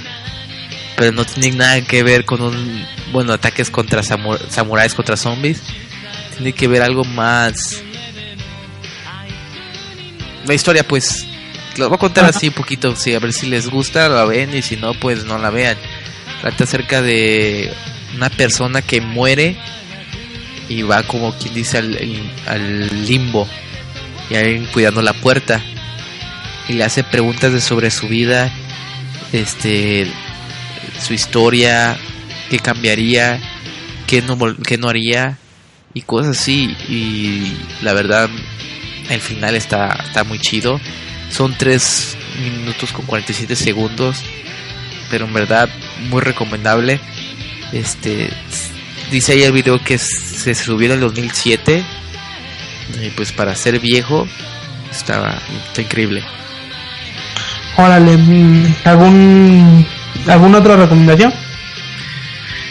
[1.01, 5.59] pero no tiene nada que ver con un, bueno, ataques contra samuráis contra zombies.
[6.35, 7.81] Tiene que ver algo más...
[10.45, 11.25] La historia pues,
[11.77, 14.55] lo voy a contar así un poquito, sí, a ver si les gusta, la ven
[14.55, 15.75] y si no, pues no la vean.
[16.41, 17.73] Trata acerca de
[18.15, 19.57] una persona que muere
[20.69, 21.97] y va como quien dice al,
[22.45, 23.47] al limbo
[24.31, 25.61] y alguien cuidando la puerta
[26.69, 28.51] y le hace preguntas de sobre su vida
[29.33, 30.07] este
[30.99, 31.97] su historia,
[32.49, 33.39] qué cambiaría,
[34.07, 35.37] qué no, qué no haría
[35.93, 36.75] y cosas así.
[36.87, 38.29] Y la verdad,
[39.09, 40.79] el final está, está muy chido.
[41.29, 44.21] Son 3 minutos con 47 segundos,
[45.09, 45.69] pero en verdad
[46.09, 46.99] muy recomendable.
[47.73, 48.29] Este
[49.11, 51.83] dice ahí el video que se subió en el 2007
[53.01, 54.27] y pues para ser viejo
[54.89, 55.37] estaba
[55.67, 56.23] está increíble.
[57.77, 59.85] Órale, mm, ¿algún
[60.27, 61.33] ¿Alguna otra recomendación?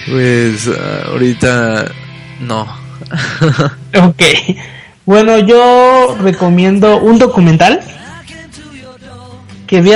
[0.09, 1.91] Pues ah, ahorita
[2.41, 2.63] no.
[4.07, 4.23] ok.
[5.05, 7.81] Bueno, yo recomiendo un documental
[9.67, 9.93] que vi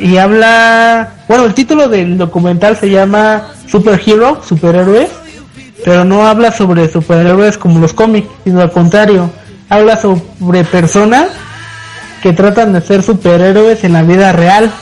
[0.00, 5.10] y habla, bueno, el título del documental se llama Superhero, superhéroes,
[5.84, 9.30] pero no habla sobre superhéroes como los cómics, sino al contrario,
[9.68, 11.28] habla sobre personas
[12.22, 14.72] que tratan de ser superhéroes en la vida real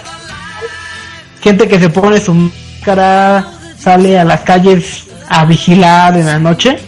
[1.41, 3.47] gente que se pone su máscara,
[3.79, 6.79] sale a las calles a vigilar en la noche.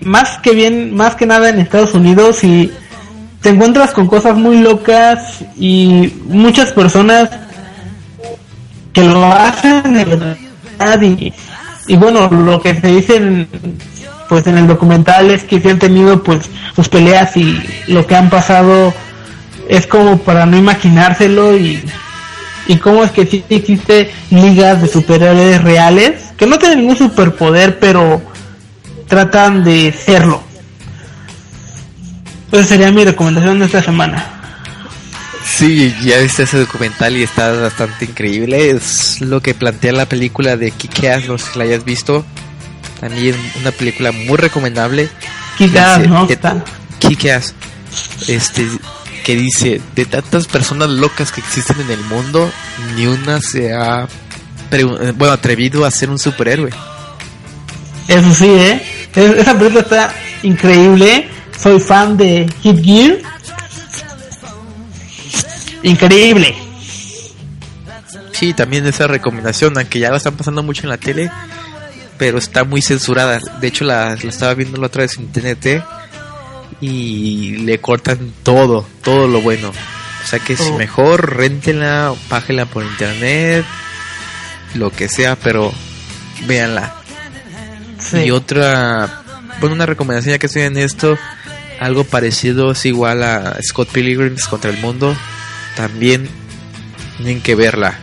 [0.00, 2.72] Más que bien, más que nada en Estados Unidos y
[3.40, 7.30] te encuentras con cosas muy locas y muchas personas
[8.92, 11.32] que lo hacen de verdad y,
[11.86, 13.46] y bueno, lo que se dice
[14.28, 18.16] pues en el documental es que se han tenido pues sus peleas y lo que
[18.16, 18.94] han pasado
[19.68, 21.82] es como para no imaginárselo y
[22.66, 27.78] y cómo es que sí existe ligas de superhéroes reales que no tienen ningún superpoder
[27.78, 28.22] pero
[29.08, 30.42] tratan de serlo.
[32.50, 34.41] Esa sería mi recomendación de esta semana.
[35.56, 38.70] Sí, ya viste ese documental y está bastante increíble.
[38.70, 42.24] Es lo que plantea la película de Kick-Ass, no sé si la hayas visto.
[43.00, 45.08] También una película muy recomendable.
[45.58, 46.26] Kick-Ass, ¿no?
[46.98, 47.54] Kick-Ass.
[48.28, 48.66] Este,
[49.24, 52.50] que dice, de tantas personas locas que existen en el mundo,
[52.96, 54.08] ni una se ha
[54.70, 56.70] bueno, atrevido a ser un superhéroe.
[58.08, 58.82] Eso sí, ¿eh?
[59.14, 61.28] Esa película está increíble.
[61.60, 63.18] Soy fan de Hit Gear.
[65.82, 66.54] Increíble.
[68.32, 71.30] Sí, también esa recomendación, aunque ya la están pasando mucho en la tele,
[72.18, 73.40] pero está muy censurada.
[73.60, 75.84] De hecho, la, estaba viendo la otra vez en TNT
[76.80, 79.70] y le cortan todo, todo lo bueno.
[79.70, 80.78] O sea que es oh.
[80.78, 83.64] mejor rentenla, págela por internet,
[84.74, 85.72] lo que sea, pero
[86.46, 86.94] véanla.
[88.24, 89.22] Y otra,
[89.60, 91.16] bueno, una recomendación ya que estoy en esto,
[91.80, 95.16] algo parecido es igual a Scott Pilgrims contra el mundo,
[95.76, 96.28] también
[97.16, 97.98] tienen que verla.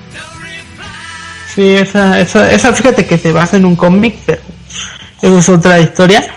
[1.53, 4.41] Sí, esa, esa, esa fíjate que se basa en un cómic, pero
[5.21, 6.33] eso es otra historia.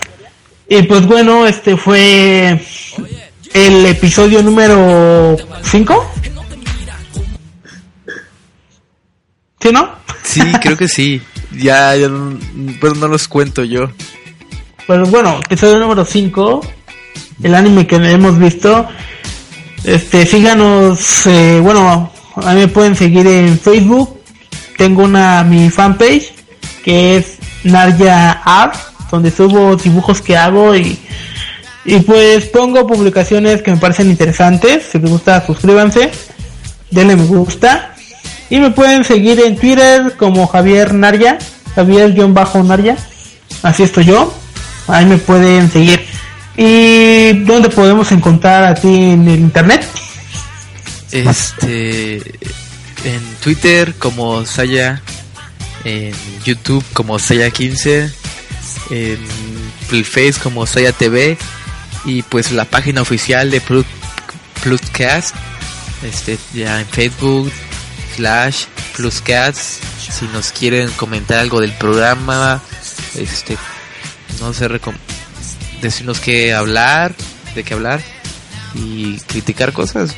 [0.69, 2.61] Y pues bueno, este fue
[3.53, 6.13] el episodio número 5.
[9.61, 9.91] ¿Sí, no?
[10.25, 11.21] Sí, creo que sí.
[11.53, 12.39] Ya, ya no,
[12.81, 13.91] pero no los cuento yo.
[14.87, 16.67] Pues bueno, episodio número 5,
[17.43, 18.89] el anime que hemos visto.
[19.85, 24.21] Este, síganos, eh, bueno, a mí me pueden seguir en Facebook.
[24.77, 26.33] Tengo una mi fanpage
[26.85, 28.77] que es Narya Art,
[29.11, 30.99] donde subo dibujos que hago y,
[31.85, 34.85] y pues pongo publicaciones que me parecen interesantes.
[34.91, 36.11] Si les gusta, suscríbanse,
[36.91, 37.95] denle me gusta
[38.51, 41.39] y me pueden seguir en Twitter como Javier Narya,
[41.75, 42.97] Javier-Narya.
[43.63, 44.33] Así estoy yo.
[44.89, 46.12] Ahí me pueden seguir.
[46.57, 49.87] ¿Y dónde podemos encontrar a ti en el internet?
[51.11, 52.17] Este.
[52.17, 55.03] En Twitter como Saya.
[55.85, 58.13] En YouTube como Saya15.
[58.91, 59.19] En
[59.93, 61.37] el Face como Saya TV.
[62.05, 63.63] Y pues la página oficial de
[64.63, 65.35] Pluscast.
[66.03, 67.53] Este, ya en Facebook,
[68.17, 68.65] slash
[68.97, 72.61] pluscats si nos quieren comentar algo del programa
[73.15, 73.57] este
[74.41, 74.69] no sé
[75.83, 77.15] decirnos qué hablar
[77.55, 78.01] de qué hablar
[78.75, 80.15] y criticar cosas